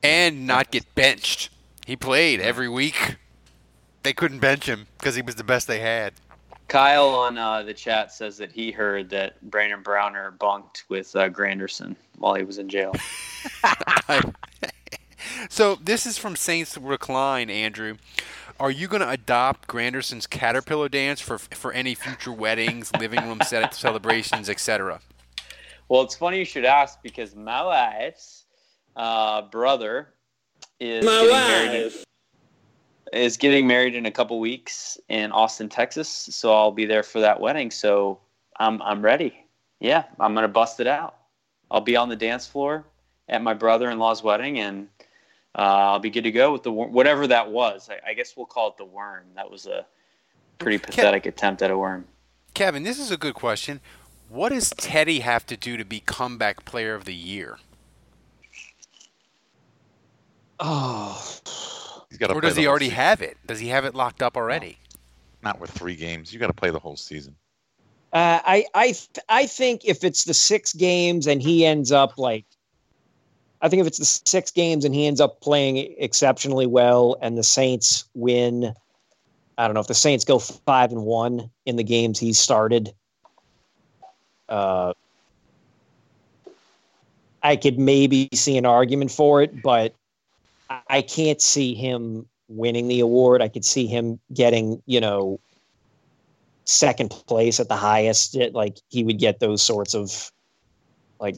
[0.04, 1.50] and not get benched.
[1.86, 3.16] He played every week.
[4.04, 6.14] They couldn't bench him because he was the best they had.
[6.68, 11.30] Kyle on uh, the chat says that he heard that Brandon Browner bunked with uh,
[11.30, 12.94] Granderson while he was in jail.
[15.50, 17.98] So this is from Saints Recline, Andrew.
[18.60, 23.42] Are you going to adopt Granderson's caterpillar dance for for any future weddings, living room
[23.46, 25.02] set celebrations, etc.?
[25.90, 28.46] Well, it's funny you should ask because my wife's
[28.96, 30.14] uh, brother
[30.80, 31.94] is getting married.
[33.14, 36.10] In, is getting married in a couple weeks in Austin, Texas.
[36.10, 37.72] So I'll be there for that wedding.
[37.72, 38.20] So
[38.58, 39.46] I'm I'm ready.
[39.80, 41.16] Yeah, I'm gonna bust it out.
[41.70, 42.86] I'll be on the dance floor
[43.28, 44.88] at my brother-in-law's wedding, and
[45.58, 47.90] uh, I'll be good to go with the wor- whatever that was.
[47.90, 49.24] I, I guess we'll call it the worm.
[49.36, 49.86] That was a
[50.60, 52.06] pretty pathetic attempt at a worm.
[52.54, 53.80] Kevin, this is a good question.
[54.30, 57.58] What does Teddy have to do to be comeback player of the year?
[60.60, 61.22] Oh,
[62.10, 62.96] He's got to Or does he already season.
[62.98, 63.38] have it?
[63.46, 64.78] Does he have it locked up already?
[65.44, 66.34] Not with three games.
[66.34, 67.36] You got to play the whole season.
[68.14, 72.18] Uh, I I th- I think if it's the six games and he ends up
[72.18, 72.46] like,
[73.66, 77.36] I think if it's the six games and he ends up playing exceptionally well and
[77.36, 78.76] the Saints win,
[79.58, 82.94] I don't know if the Saints go five and one in the games he started.
[84.48, 84.94] Uh,
[87.42, 89.96] I could maybe see an argument for it, but
[90.70, 93.42] I- I can't see him winning the award.
[93.42, 95.40] I could see him getting, you know,
[96.66, 98.36] second place at the highest.
[98.36, 100.32] Like he would get those sorts of,
[101.20, 101.38] like,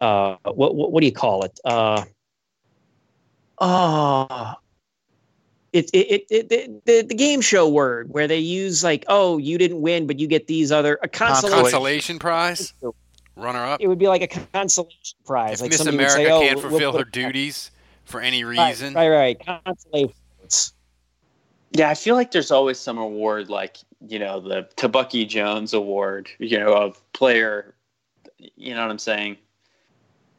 [0.00, 1.58] uh, what what, what do you call it?
[1.64, 2.04] Uh,
[3.58, 4.54] oh,
[5.72, 9.58] it, it, it, it the, the game show word where they use like, oh, you
[9.58, 11.62] didn't win, but you get these other a consolation.
[11.62, 12.72] Consolation prize,
[13.36, 13.80] runner up.
[13.80, 15.54] It would be like a consolation prize.
[15.54, 17.70] If like Miss America say, oh, can't we'll fulfill put her a- duties
[18.04, 19.64] for any Right, reason, Right, right.
[19.64, 20.74] Consolations.
[21.72, 23.76] Yeah, I feel like there's always some award, like
[24.08, 27.74] you know the Tebucky Jones Award, you know, of player.
[28.56, 29.36] You know what I'm saying?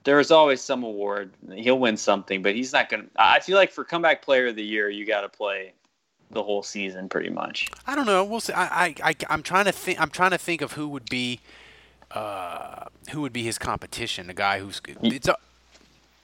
[0.04, 1.32] There is always some award.
[1.54, 3.10] He'll win something, but he's not going to.
[3.18, 5.74] I feel like for comeback player of the year, you got to play
[6.32, 7.68] the whole season pretty much.
[7.86, 8.24] I don't know.
[8.24, 8.54] We'll see.
[8.54, 10.02] I, I, I, I'm trying to think.
[10.02, 11.40] I'm trying to think of who would be,
[12.12, 14.28] uh, who would be his competition.
[14.28, 15.36] The guy who's it's a,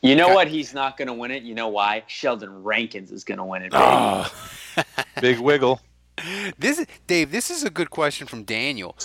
[0.02, 0.48] You know Got- what?
[0.48, 1.44] He's not going to win it.
[1.44, 2.04] You know why?
[2.08, 3.72] Sheldon Rankins is going to win it.
[3.72, 3.84] baby.
[3.86, 4.32] Oh.
[5.22, 5.82] Big wiggle.
[6.58, 7.30] This is Dave.
[7.32, 8.96] This is a good question from Daniel.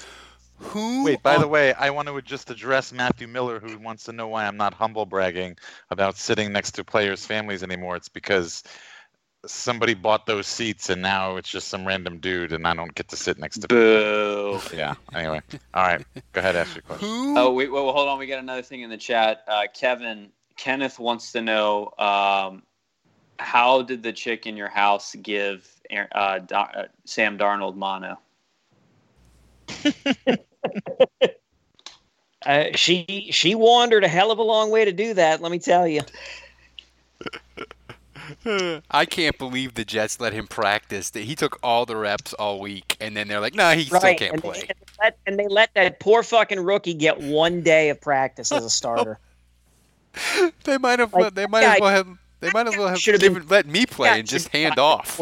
[0.62, 1.04] Who?
[1.04, 4.12] Wait, by on- the way, I want to just address Matthew Miller, who wants to
[4.12, 5.56] know why I'm not humble bragging
[5.90, 7.96] about sitting next to players' families anymore.
[7.96, 8.62] It's because
[9.46, 13.08] somebody bought those seats, and now it's just some random dude, and I don't get
[13.08, 13.68] to sit next to.
[13.68, 14.60] Boo.
[14.72, 14.94] Yeah.
[15.14, 15.40] Anyway,
[15.74, 16.04] all right.
[16.32, 17.08] Go ahead, ask your question.
[17.08, 17.34] Who?
[17.36, 18.18] Oh wait, wait, wait, hold on.
[18.18, 19.44] We got another thing in the chat.
[19.48, 22.62] Uh, Kevin Kenneth wants to know um,
[23.38, 25.68] how did the chick in your house give
[26.12, 28.18] uh, Do- uh, Sam Darnold mono.
[32.44, 35.40] Uh, she she wandered a hell of a long way to do that.
[35.40, 36.00] Let me tell you.
[38.90, 41.10] I can't believe the Jets let him practice.
[41.10, 44.00] That he took all the reps all week, and then they're like, "Nah, he still
[44.00, 47.20] can't and, play." They, and, they let, and they let that poor fucking rookie get
[47.20, 49.18] one day of practice as a starter.
[50.64, 51.14] They might have.
[51.14, 52.06] Like, they might as well have.
[52.40, 55.20] They might as well have been- let me play and just hand off.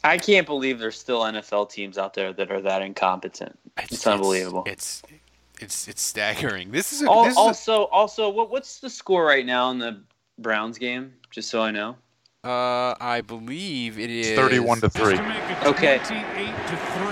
[0.00, 0.22] Four games.
[0.22, 3.58] I can't believe there's still NFL teams out there that are that incompetent.
[3.78, 4.64] It's, unbelievable.
[4.66, 5.02] It's
[5.60, 6.70] it's it's staggering.
[6.70, 9.70] This is a, Al- this is a- also, also, what what's the score right now
[9.70, 10.00] in the
[10.38, 11.12] Browns game?
[11.30, 11.96] Just so I know.
[12.42, 15.12] Uh, I believe it is 31 to 3.
[15.66, 15.98] Okay.
[15.98, 17.06] 28 to 3.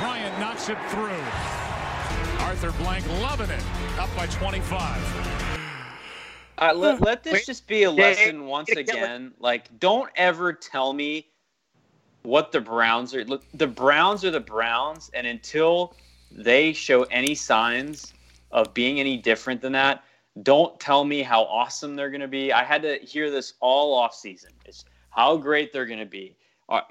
[0.00, 1.22] Bryant knocks it through.
[2.46, 3.62] Arthur Blank loving it.
[3.98, 5.41] Up by 25.
[6.62, 9.32] Uh, let, let this Wait, just be a Dave, lesson once again.
[9.40, 11.26] Like, don't ever tell me
[12.22, 13.24] what the Browns are.
[13.24, 15.94] Look, the Browns are the Browns, and until
[16.30, 18.14] they show any signs
[18.52, 20.04] of being any different than that,
[20.42, 22.52] don't tell me how awesome they're going to be.
[22.52, 24.52] I had to hear this all off season.
[24.64, 26.36] It's how great they're going to be.
[26.68, 26.82] Uh,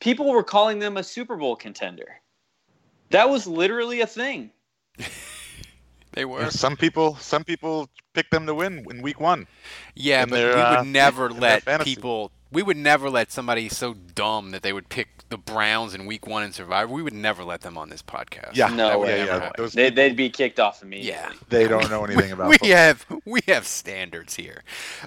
[0.00, 2.20] people were calling them a Super Bowl contender.
[3.10, 4.50] That was literally a thing.
[6.12, 6.40] They were.
[6.42, 9.46] Yeah, some people, some people pick them to win in week one.
[9.94, 12.32] Yeah, but their, we uh, would never let people.
[12.50, 16.26] We would never let somebody so dumb that they would pick the Browns in Week
[16.26, 16.90] One and Survivor.
[16.90, 18.52] We would never let them on this podcast.
[18.56, 19.18] Yeah, No way.
[19.18, 19.50] yeah, yeah.
[19.58, 21.10] Those They, they'd be kicked off immediately.
[21.10, 21.30] Yeah.
[21.50, 22.76] they don't know anything about we football.
[22.76, 24.62] have we have standards here.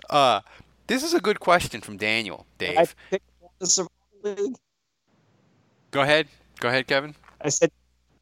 [0.08, 0.42] Uh,
[0.86, 2.46] this is a good question from Daniel.
[2.60, 3.26] Dave, I Dave, picked
[3.58, 3.90] the Survivor
[4.24, 4.56] League.
[5.90, 6.28] go ahead.
[6.60, 7.16] Go ahead, Kevin.
[7.42, 7.72] I said,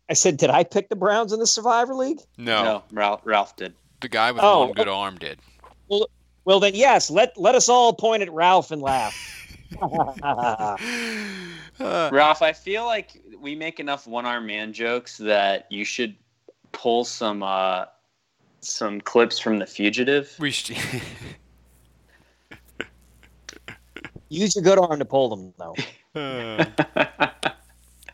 [0.10, 2.20] I said, did I pick the Browns in the Survivor League?
[2.38, 3.74] No, No, Ralph, Ralph did.
[4.02, 5.40] the guy with Oh, the one good arm did.
[5.88, 6.10] Well,
[6.46, 7.10] well then yes.
[7.12, 9.16] Let let us all point at Ralph and laugh.
[11.80, 16.16] Ralph, I feel like we make enough one-arm man jokes that you should
[16.72, 17.86] pull some uh,
[18.62, 20.36] some clips from The Fugitive.
[20.40, 20.78] we should,
[24.30, 25.76] Use your good arm to pull them, though.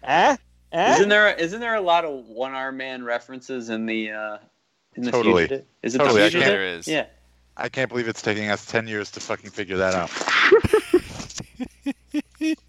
[0.03, 0.37] uh,
[0.75, 0.77] Eh?
[0.77, 0.95] Eh?
[0.95, 4.37] Isn't there isn't there a lot of one-arm man references in the uh,
[4.95, 5.43] in The Totally.
[5.43, 5.65] Fugitive?
[5.83, 6.53] Is it Totally, I The Fugitive?
[6.53, 6.87] there is.
[6.87, 7.05] Yeah.
[7.55, 10.11] I can't believe it's taking us ten years to fucking figure that out.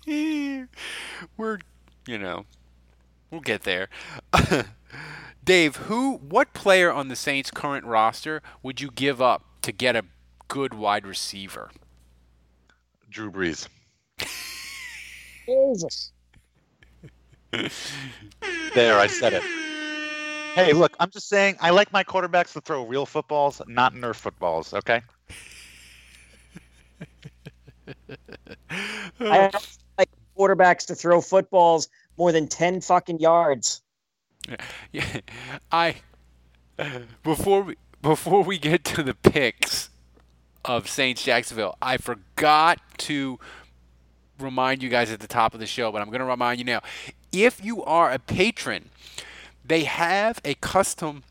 [1.37, 1.59] We're,
[2.07, 2.45] you know,
[3.33, 3.89] we'll get there.
[5.45, 9.97] Dave, who, what player on the Saints' current roster would you give up to get
[9.97, 10.05] a
[10.47, 11.71] good wide receiver?
[13.11, 13.69] Drew Brees.
[15.47, 16.13] Jesus.
[17.53, 19.43] There, I said it.
[20.55, 24.17] Hey, look, I'm just saying I like my quarterbacks to throw real footballs, not Nerf
[24.17, 24.73] footballs.
[24.75, 25.03] Okay.
[29.21, 29.51] I
[29.99, 33.83] like quarterbacks to throw footballs more than ten fucking yards.
[34.93, 35.21] Yeah,
[35.73, 35.97] I
[37.23, 39.91] before we before we get to the picks
[40.65, 43.39] of Saints Jacksonville, I forgot to
[44.39, 46.65] remind you guys at the top of the show, but I'm going to remind you
[46.65, 46.81] now.
[47.33, 48.91] If you are a patron,
[49.65, 51.23] they have a custom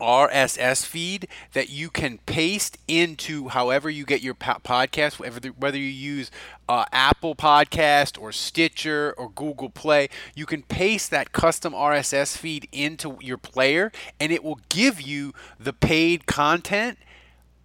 [0.00, 5.78] RSS feed that you can paste into however you get your po- podcast, whether whether
[5.78, 6.30] you use
[6.68, 12.68] uh, Apple Podcast or Stitcher or Google Play, you can paste that custom RSS feed
[12.72, 16.98] into your player, and it will give you the paid content.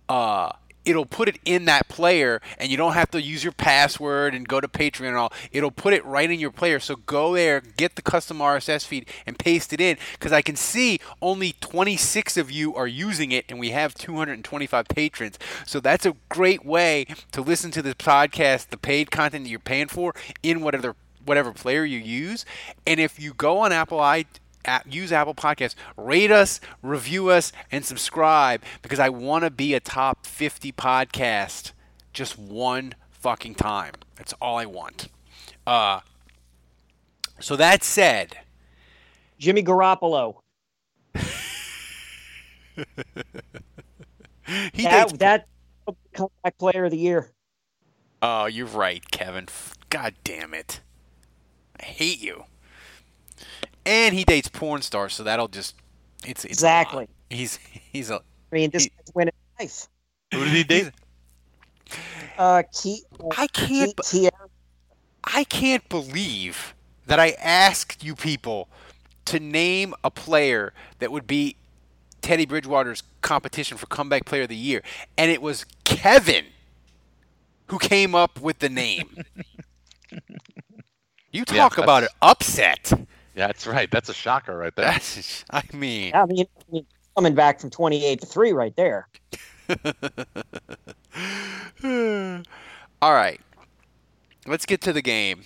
[0.08, 0.52] Uh,
[0.86, 4.48] it'll put it in that player and you don't have to use your password and
[4.48, 5.34] go to Patreon and all.
[5.52, 6.80] It'll put it right in your player.
[6.80, 10.56] So go there, get the custom RSS feed and paste it in because I can
[10.56, 15.38] see only 26 of you are using it and we have 225 patrons.
[15.66, 19.60] So that's a great way to listen to this podcast, the paid content that you're
[19.60, 20.14] paying for
[20.44, 22.44] in whatever whatever player you use.
[22.88, 24.26] And if you go on Apple i
[24.86, 29.80] use Apple Podcasts, rate us, review us, and subscribe because I want to be a
[29.80, 31.72] top 50 podcast
[32.14, 33.94] just one fucking time.
[34.16, 35.08] That's all I want.
[35.66, 36.02] Uh,
[37.40, 38.38] so that said,
[39.38, 40.42] Jimmy Garoppolo.
[44.74, 45.48] he that that
[46.14, 47.32] comeback player of the year.
[48.22, 49.48] Oh, you're right, Kevin.
[49.90, 50.82] God damn it.
[51.80, 52.44] I hate you.
[53.90, 55.76] And he dates porn stars, so that'll just
[56.26, 56.96] it's, it's a lot.
[56.96, 57.08] Exactly.
[57.30, 59.88] He's he's a I mean, this guy's winning life.
[60.34, 60.92] Who did he date?
[62.38, 63.04] Uh, Key,
[63.38, 64.30] I can't be- Key,
[65.24, 66.76] I can't believe
[67.08, 68.70] that I asked you people
[69.26, 71.56] to name a player that would be
[72.22, 74.84] Teddy Bridgewater's competition for comeback player of the year,
[75.18, 76.46] and it was Kevin
[77.68, 79.24] who came up with the name.
[81.32, 82.92] you Yeah, talk about an upset.
[83.40, 83.90] Yeah, that's right.
[83.90, 84.84] That's a shocker right there.
[84.84, 86.86] That's, I mean, I mean, I mean,
[87.16, 89.08] coming back from 28 to 3 right there.
[93.02, 93.40] All right.
[94.46, 95.44] Let's get to the game.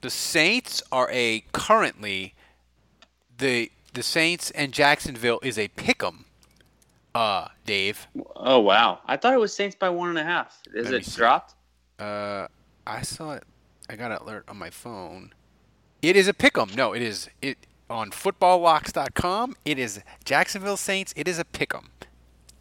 [0.00, 2.34] The Saints are a currently
[3.36, 6.24] the the Saints and Jacksonville is a pick'em.
[7.14, 8.06] Uh, Dave.
[8.36, 9.00] Oh wow!
[9.04, 10.62] I thought it was Saints by one and a half.
[10.74, 11.56] Is Let it dropped?
[11.98, 12.46] Uh,
[12.86, 13.44] I saw it.
[13.90, 15.34] I got an alert on my phone.
[16.02, 16.74] It is a pick'em.
[16.76, 19.56] No, it is it on footballlocks.com.
[19.64, 21.12] It is Jacksonville Saints.
[21.16, 21.86] It is a pick'em.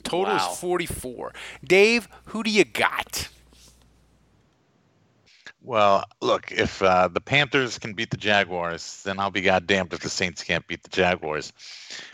[0.03, 0.51] Total Wow.
[0.51, 1.33] is 44.
[1.63, 3.29] Dave, who do you got?
[5.63, 9.99] Well, look, if uh, the Panthers can beat the Jaguars, then I'll be goddamned if
[9.99, 11.53] the Saints can't beat the Jaguars.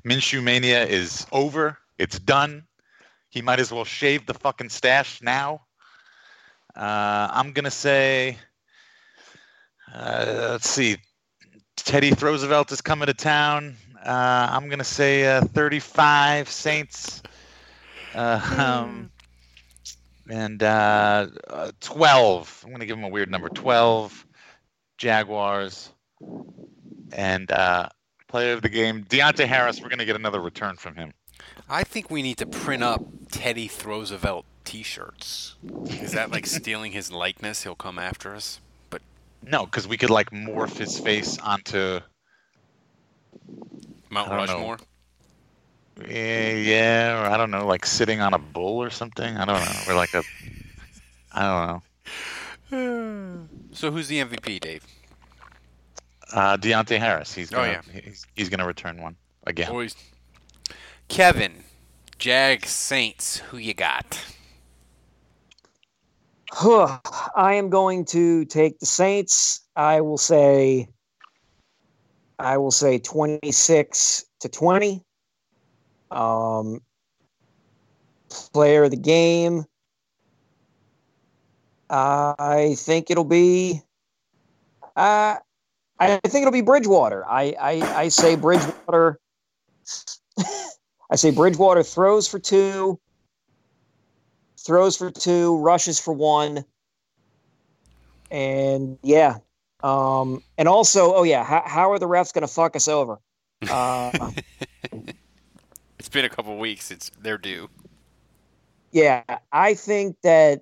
[0.05, 1.77] Minshew mania is over.
[1.97, 2.63] It's done.
[3.29, 5.61] He might as well shave the fucking stash now.
[6.75, 8.37] Uh, I'm gonna say,
[9.93, 10.97] uh, let's see,
[11.77, 13.75] Teddy Roosevelt is coming to town.
[14.05, 17.23] Uh, I'm gonna say uh, 35 Saints.
[18.13, 19.11] Uh, um,
[20.29, 22.61] and uh, uh, 12.
[22.63, 24.25] I'm going to give him a weird number 12.
[24.97, 25.91] Jaguars.
[27.13, 27.89] And uh,
[28.27, 29.81] player of the game, Deonte Harris.
[29.81, 31.13] We're going to get another return from him.
[31.69, 35.55] I think we need to print up Teddy Roosevelt T-shirts.
[35.85, 37.63] Is that like stealing his likeness?
[37.63, 38.59] He'll come after us.
[39.41, 41.99] But No, because we could like morph his face onto.
[44.09, 44.53] Mount I know.
[44.53, 44.77] Rushmore.
[46.07, 49.35] Yeah, yeah, or I don't know, like sitting on a bull or something.
[49.35, 50.23] I don't know, or like a.
[51.33, 51.81] I don't know.
[53.71, 54.83] So who's the MVP, Dave?
[56.33, 57.33] Uh, Deonte Harris.
[57.33, 58.01] He's Oh, gonna, yeah.
[58.01, 59.15] he's, he's gonna return one
[59.45, 59.69] again.
[59.69, 59.95] Always.
[61.07, 61.63] Kevin,
[62.17, 63.37] Jag Saints.
[63.37, 64.19] Who you got?
[66.51, 69.67] I am going to take the Saints.
[69.75, 70.87] I will say
[72.39, 75.03] I will say 26 to 20.
[76.11, 76.81] Um
[78.53, 79.65] player of the game.
[81.89, 83.81] I think it'll be
[84.95, 85.37] uh
[85.99, 87.25] I think it'll be Bridgewater.
[87.27, 89.19] I I, I say Bridgewater
[91.09, 92.99] I say Bridgewater throws for two,
[94.67, 96.63] throws for two, rushes for one.
[98.29, 99.37] And yeah.
[99.81, 103.19] Um, and also, oh yeah, how, how are the refs going to fuck us over?
[103.67, 104.31] Uh,
[106.07, 106.89] It's been a couple weeks.
[106.89, 107.69] It's they're due.
[108.91, 110.61] yeah, I think that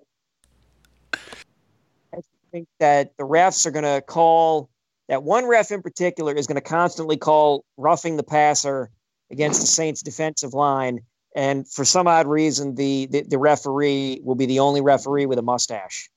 [1.14, 4.70] I think that the refs are going to call
[5.08, 8.90] that one ref in particular is going to constantly call roughing the passer
[9.30, 11.02] against the Saints defensive line.
[11.36, 15.38] And for some odd reason, the, the, the referee will be the only referee with
[15.38, 16.10] a mustache.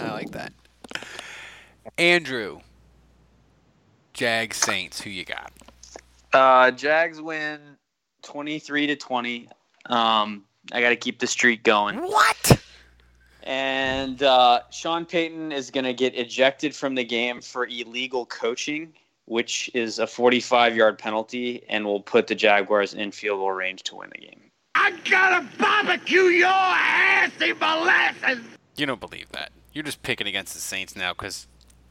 [0.00, 0.52] I like that.
[1.98, 2.60] Andrew,
[4.12, 5.00] Jag Saints.
[5.00, 5.52] Who you got?
[6.32, 7.58] Uh, Jags win
[8.22, 9.48] twenty three to twenty.
[9.86, 11.96] Um, I got to keep the streak going.
[11.96, 12.62] What?
[13.42, 18.92] And uh, Sean Payton is going to get ejected from the game for illegal coaching,
[19.28, 23.82] which is a 45 yard penalty and will put the Jaguars in field goal range
[23.84, 24.40] to win the game.
[24.74, 28.44] I gotta barbecue your ass in molasses.
[28.76, 29.52] You don't believe that.
[29.72, 31.46] You're just picking against the Saints now because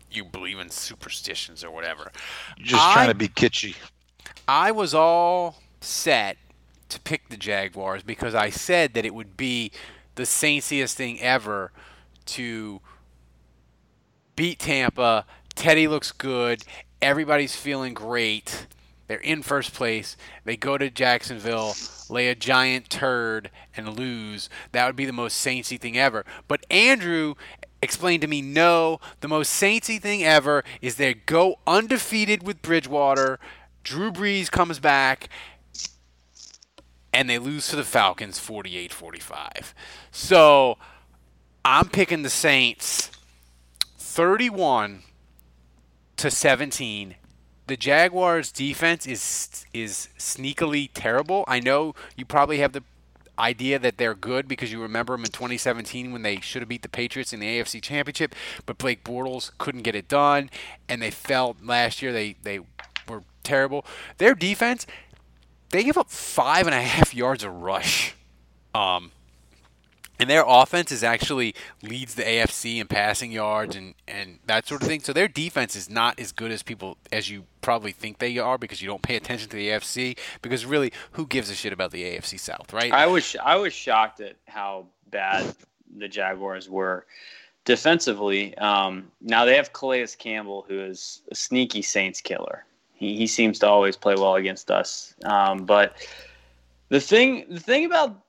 [0.10, 2.12] you believe in superstitions or whatever.
[2.58, 3.76] Just I- trying to be kitschy.
[4.48, 6.38] I was all set
[6.90, 9.72] to pick the Jaguars because I said that it would be
[10.16, 11.72] the Saintsiest thing ever
[12.28, 12.82] to
[14.36, 15.26] beat Tampa.
[15.56, 16.64] Teddy looks good.
[17.02, 18.68] Everybody's feeling great.
[19.08, 20.18] They're in first place.
[20.44, 21.76] They go to Jacksonville,
[22.10, 24.50] lay a giant turd, and lose.
[24.74, 26.26] That would be the most Saintsy thing ever.
[26.48, 27.36] But Andrew
[27.82, 33.40] explained to me no, the most Saintsy thing ever is they go undefeated with Bridgewater.
[33.84, 35.30] Drew Brees comes back,
[37.14, 39.74] and they lose to the Falcons 48 45.
[40.12, 40.78] So
[41.64, 43.12] I'm picking the Saints
[43.98, 45.04] 31
[46.18, 47.16] to 17.
[47.68, 51.44] The Jaguars defense is is sneakily terrible.
[51.48, 52.84] I know you probably have the
[53.40, 56.82] idea that they're good because you remember them in 2017 when they should have beat
[56.82, 58.34] the Patriots in the AFC Championship,
[58.66, 60.50] but Blake Bortles couldn't get it done,
[60.90, 62.12] and they fell last year.
[62.12, 62.60] They they
[63.08, 63.86] were terrible.
[64.18, 64.88] Their defense,
[65.70, 68.16] they give up five and a half yards of rush.
[68.74, 69.12] Um,
[70.20, 74.82] and their offense is actually leads the AFC in passing yards and, and that sort
[74.82, 75.02] of thing.
[75.02, 78.58] So their defense is not as good as people as you probably think they are
[78.58, 80.18] because you don't pay attention to the AFC.
[80.42, 82.92] Because really, who gives a shit about the AFC South, right?
[82.92, 85.56] I was I was shocked at how bad
[85.98, 87.06] the Jaguars were
[87.66, 88.58] defensively.
[88.58, 92.66] Um, now they have Calais Campbell, who is a sneaky Saints killer.
[92.94, 95.14] He, he seems to always play well against us.
[95.24, 95.98] Um, but
[96.90, 98.20] the thing the thing about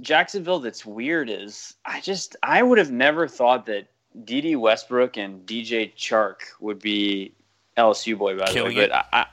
[0.00, 3.88] Jacksonville that's weird is I just I would have never thought that
[4.24, 7.32] Dede Westbrook and DJ Chark would be
[7.76, 8.90] LSU boy by the way, it.
[8.90, 9.26] but I, I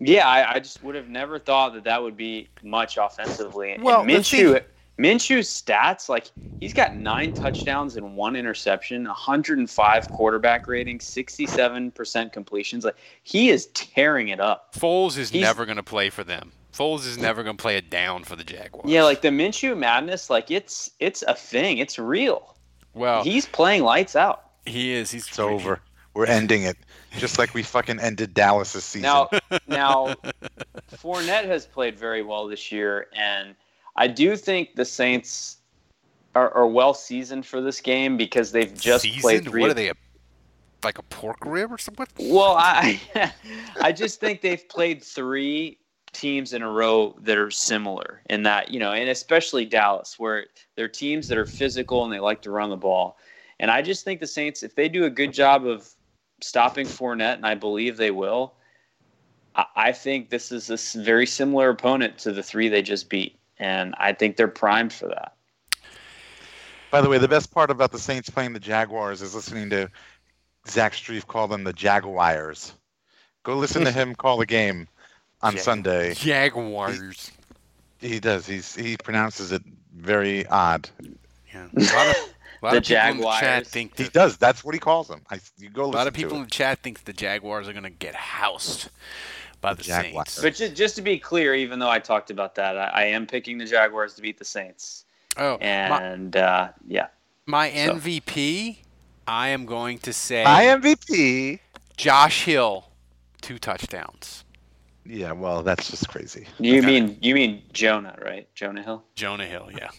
[0.00, 3.76] yeah I, I just would have never thought that that would be much offensively.
[3.80, 4.62] Well, and Minshew
[4.98, 6.30] Minshew's stats like
[6.60, 12.84] he's got nine touchdowns and one interception, 105 quarterback rating, 67 percent completions.
[12.84, 14.72] Like he is tearing it up.
[14.74, 16.52] Foles is He's- never going to play for them.
[16.74, 18.90] Foles is never going to play it down for the Jaguars.
[18.90, 21.78] Yeah, like the Minshew madness, like it's it's a thing.
[21.78, 22.56] It's real.
[22.94, 24.50] Well, he's playing lights out.
[24.66, 25.10] he is.
[25.10, 25.80] He's It's over.
[26.14, 26.76] We're ending it,
[27.18, 29.02] just like we fucking ended Dallas season.
[29.02, 29.28] Now,
[29.66, 30.14] now,
[30.92, 33.56] Fournette has played very well this year, and
[33.96, 35.58] I do think the Saints
[36.36, 39.60] are, are well seasoned for this game because they've just played three.
[39.60, 39.90] What are they?
[39.90, 39.94] A,
[40.84, 42.06] like a pork rib or something?
[42.18, 43.00] Well, I
[43.80, 45.78] I just think they've played three
[46.14, 50.46] teams in a row that are similar in that, you know, and especially Dallas, where
[50.76, 53.18] they're teams that are physical and they like to run the ball.
[53.60, 55.88] And I just think the Saints, if they do a good job of
[56.40, 58.54] stopping Fournette, and I believe they will,
[59.76, 63.38] I, think this is a very similar opponent to the three they just beat.
[63.58, 65.36] And I think they're primed for that.
[66.90, 69.88] By the way, the best part about the Saints playing the Jaguars is listening to
[70.68, 72.72] Zach Strief call them the Jaguars.
[73.44, 74.88] Go listen to him call the game
[75.44, 76.14] on Jag- Sunday.
[76.14, 77.30] Jaguars.
[78.00, 78.46] He, he does.
[78.46, 79.62] He's he pronounces it
[79.96, 80.88] very odd.
[81.52, 81.68] Yeah.
[81.76, 82.16] A lot of,
[82.62, 83.68] a lot The of people in the chat Jaguars.
[83.68, 84.36] think He that, does.
[84.36, 85.20] That's what he calls them.
[85.30, 86.44] I, you go a listen lot of people to in it.
[86.46, 88.88] the chat think the Jaguars are going to get housed
[89.60, 90.30] by the Jaguars.
[90.30, 90.42] Saints.
[90.42, 93.26] But just, just to be clear, even though I talked about that, I, I am
[93.26, 95.04] picking the Jaguars to beat the Saints.
[95.36, 97.06] Oh, my, And uh, yeah.
[97.46, 98.78] my So- MVP,
[99.26, 101.60] I am going to say My MVP.
[101.96, 102.88] Josh Hill,
[103.40, 104.43] two touchdowns.
[105.06, 106.46] Yeah, well, that's just crazy.
[106.58, 108.48] You mean you mean Jonah, right?
[108.54, 109.04] Jonah Hill.
[109.14, 109.90] Jonah Hill, yeah.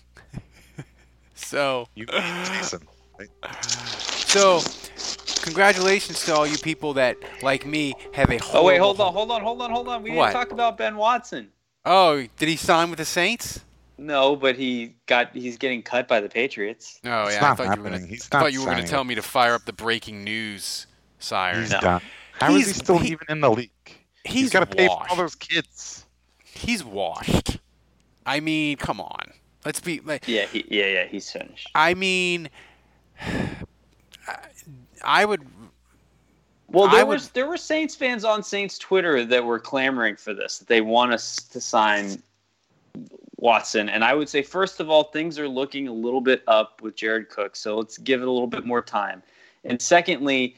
[1.35, 2.81] so, You Jason.
[3.19, 3.29] right?
[4.27, 4.61] so,
[5.41, 9.31] congratulations to all you people that, like me, have a Oh wait, hold on, hold
[9.31, 10.01] on, hold on, hold on.
[10.03, 10.27] We What?
[10.27, 11.49] didn't talk about Ben Watson.
[11.85, 13.61] Oh, did he sign with the Saints?
[13.97, 16.99] No, but he got he's getting cut by the Patriots.
[17.05, 17.89] Oh It's yeah, I not thought you were gonna.
[17.91, 18.09] happening.
[18.09, 20.23] He's I not thought you were gonna tell with- me to fire up the breaking
[20.23, 20.87] news
[21.19, 21.61] siren.
[21.61, 21.79] He's No.
[21.79, 22.01] done.
[22.33, 23.71] How is he still he- even in the league?
[24.25, 26.05] He's got to pay for all those kids.
[26.43, 27.59] He's washed.
[28.25, 29.33] I mean, come on.
[29.65, 30.27] Let's be like.
[30.27, 31.05] Yeah, he, yeah, yeah.
[31.05, 31.69] He's finished.
[31.75, 32.49] I mean,
[35.03, 35.45] I would.
[36.67, 40.15] Well, I there would- was there were Saints fans on Saints Twitter that were clamoring
[40.15, 40.59] for this.
[40.59, 42.21] That they want us to sign
[43.37, 46.81] Watson, and I would say first of all, things are looking a little bit up
[46.81, 49.21] with Jared Cook, so let's give it a little bit more time.
[49.63, 50.57] And secondly,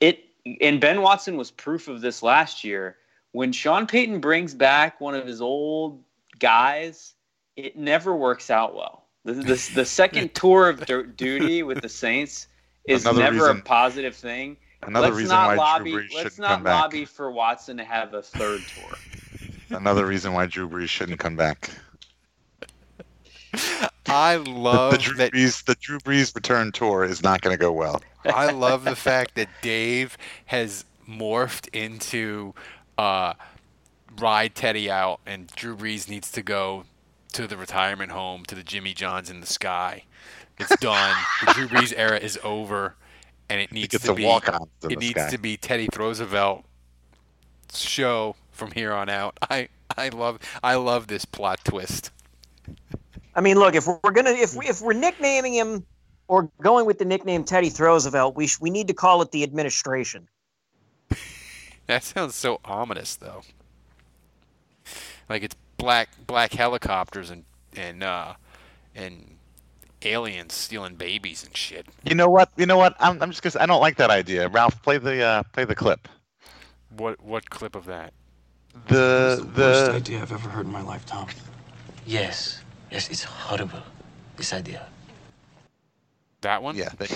[0.00, 0.24] it
[0.60, 2.96] and Ben Watson was proof of this last year
[3.32, 6.02] when Sean Payton brings back one of his old
[6.38, 7.14] guys.
[7.56, 9.04] It never works out well.
[9.24, 12.46] The, the, the second tour of du- duty with the Saints
[12.84, 14.56] is Another never a positive thing.
[14.82, 15.90] Another let's reason not why lobby.
[15.90, 16.82] Drew Brees let's shouldn't not come back.
[16.82, 19.78] lobby for Watson to have a third tour.
[19.78, 21.70] Another reason why Drew Brees shouldn't come back.
[24.08, 25.32] I love the Drew that.
[25.32, 28.02] Brees, the Drew Brees return tour is not going to go well.
[28.24, 32.54] I love the fact that Dave has morphed into
[32.96, 33.34] uh,
[34.18, 36.84] ride Teddy out, and Drew Brees needs to go
[37.32, 40.04] to the retirement home to the Jimmy Johns in the sky.
[40.58, 41.14] It's done.
[41.46, 42.96] the Drew Brees era is over,
[43.48, 44.24] and it needs to be.
[44.26, 45.30] it needs sky.
[45.30, 46.64] to be Teddy Roosevelt
[47.72, 49.38] show from here on out.
[49.42, 52.10] I I love I love this plot twist.
[53.34, 55.84] I mean, look, if we're gonna if we if we're nicknaming him
[56.26, 59.42] or going with the nickname Teddy Roosevelt, we sh- we need to call it the
[59.42, 60.28] administration.
[61.86, 63.42] That sounds so ominous, though.
[65.28, 67.44] Like it's black black helicopters and
[67.76, 68.34] and uh,
[68.94, 69.36] and
[70.02, 71.86] aliens stealing babies and shit.
[72.04, 72.50] You know what?
[72.56, 72.94] You know what?
[73.00, 74.48] I'm, I'm just because I don't like that idea.
[74.48, 76.08] Ralph, play the uh, play the clip.
[76.96, 78.12] What what clip of that?
[78.88, 81.26] The It's the worst idea I've ever heard in my life, Tom.
[82.06, 82.62] Yes.
[82.90, 83.80] Yes, it's horrible.
[84.36, 84.86] This idea.
[86.40, 86.76] That one?
[86.76, 87.08] yeah they,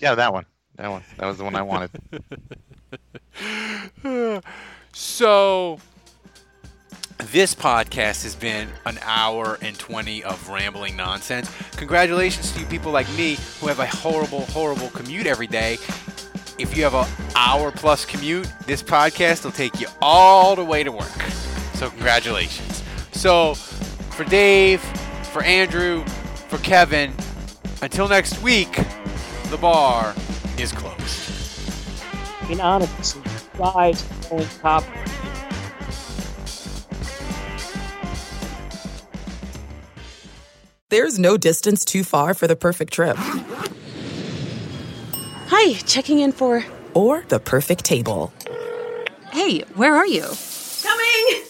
[0.00, 0.46] yeah that one
[0.76, 1.90] that one that was the one I wanted.
[4.94, 5.78] so
[7.30, 11.50] This podcast has been an hour and 20 of rambling nonsense.
[11.76, 15.74] Congratulations to you people like me who have a horrible, horrible commute every day.
[16.58, 20.82] If you have an hour plus commute, this podcast will take you all the way
[20.82, 21.20] to work.
[21.74, 22.82] So, congratulations.
[23.12, 24.82] So, for Dave,
[25.30, 26.04] for Andrew,
[26.48, 27.12] for Kevin,
[27.82, 28.72] until next week,
[29.48, 30.14] the bar
[30.58, 31.30] is closed.
[32.50, 33.20] In honesty,
[33.56, 34.84] guys on top.
[40.88, 43.16] There's no distance too far for the perfect trip.
[45.46, 46.64] Hi, checking in for.
[46.94, 48.32] Or the perfect table.
[49.30, 50.26] Hey, where are you?
[50.82, 51.49] Coming!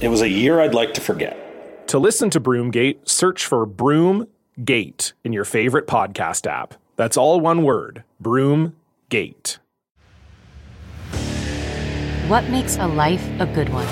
[0.00, 1.36] It was a year I'd like to forget.
[1.88, 6.72] To listen to Broomgate, search for Broomgate in your favorite podcast app.
[6.96, 9.58] That's all one word Broomgate.
[12.28, 13.86] What makes a life a good one?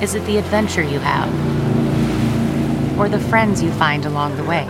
[0.00, 1.28] Is it the adventure you have?
[2.96, 4.66] Or the friends you find along the way?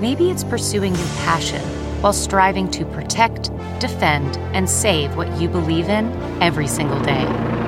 [0.00, 1.60] Maybe it's pursuing your passion
[2.00, 6.10] while striving to protect, defend, and save what you believe in
[6.42, 7.67] every single day.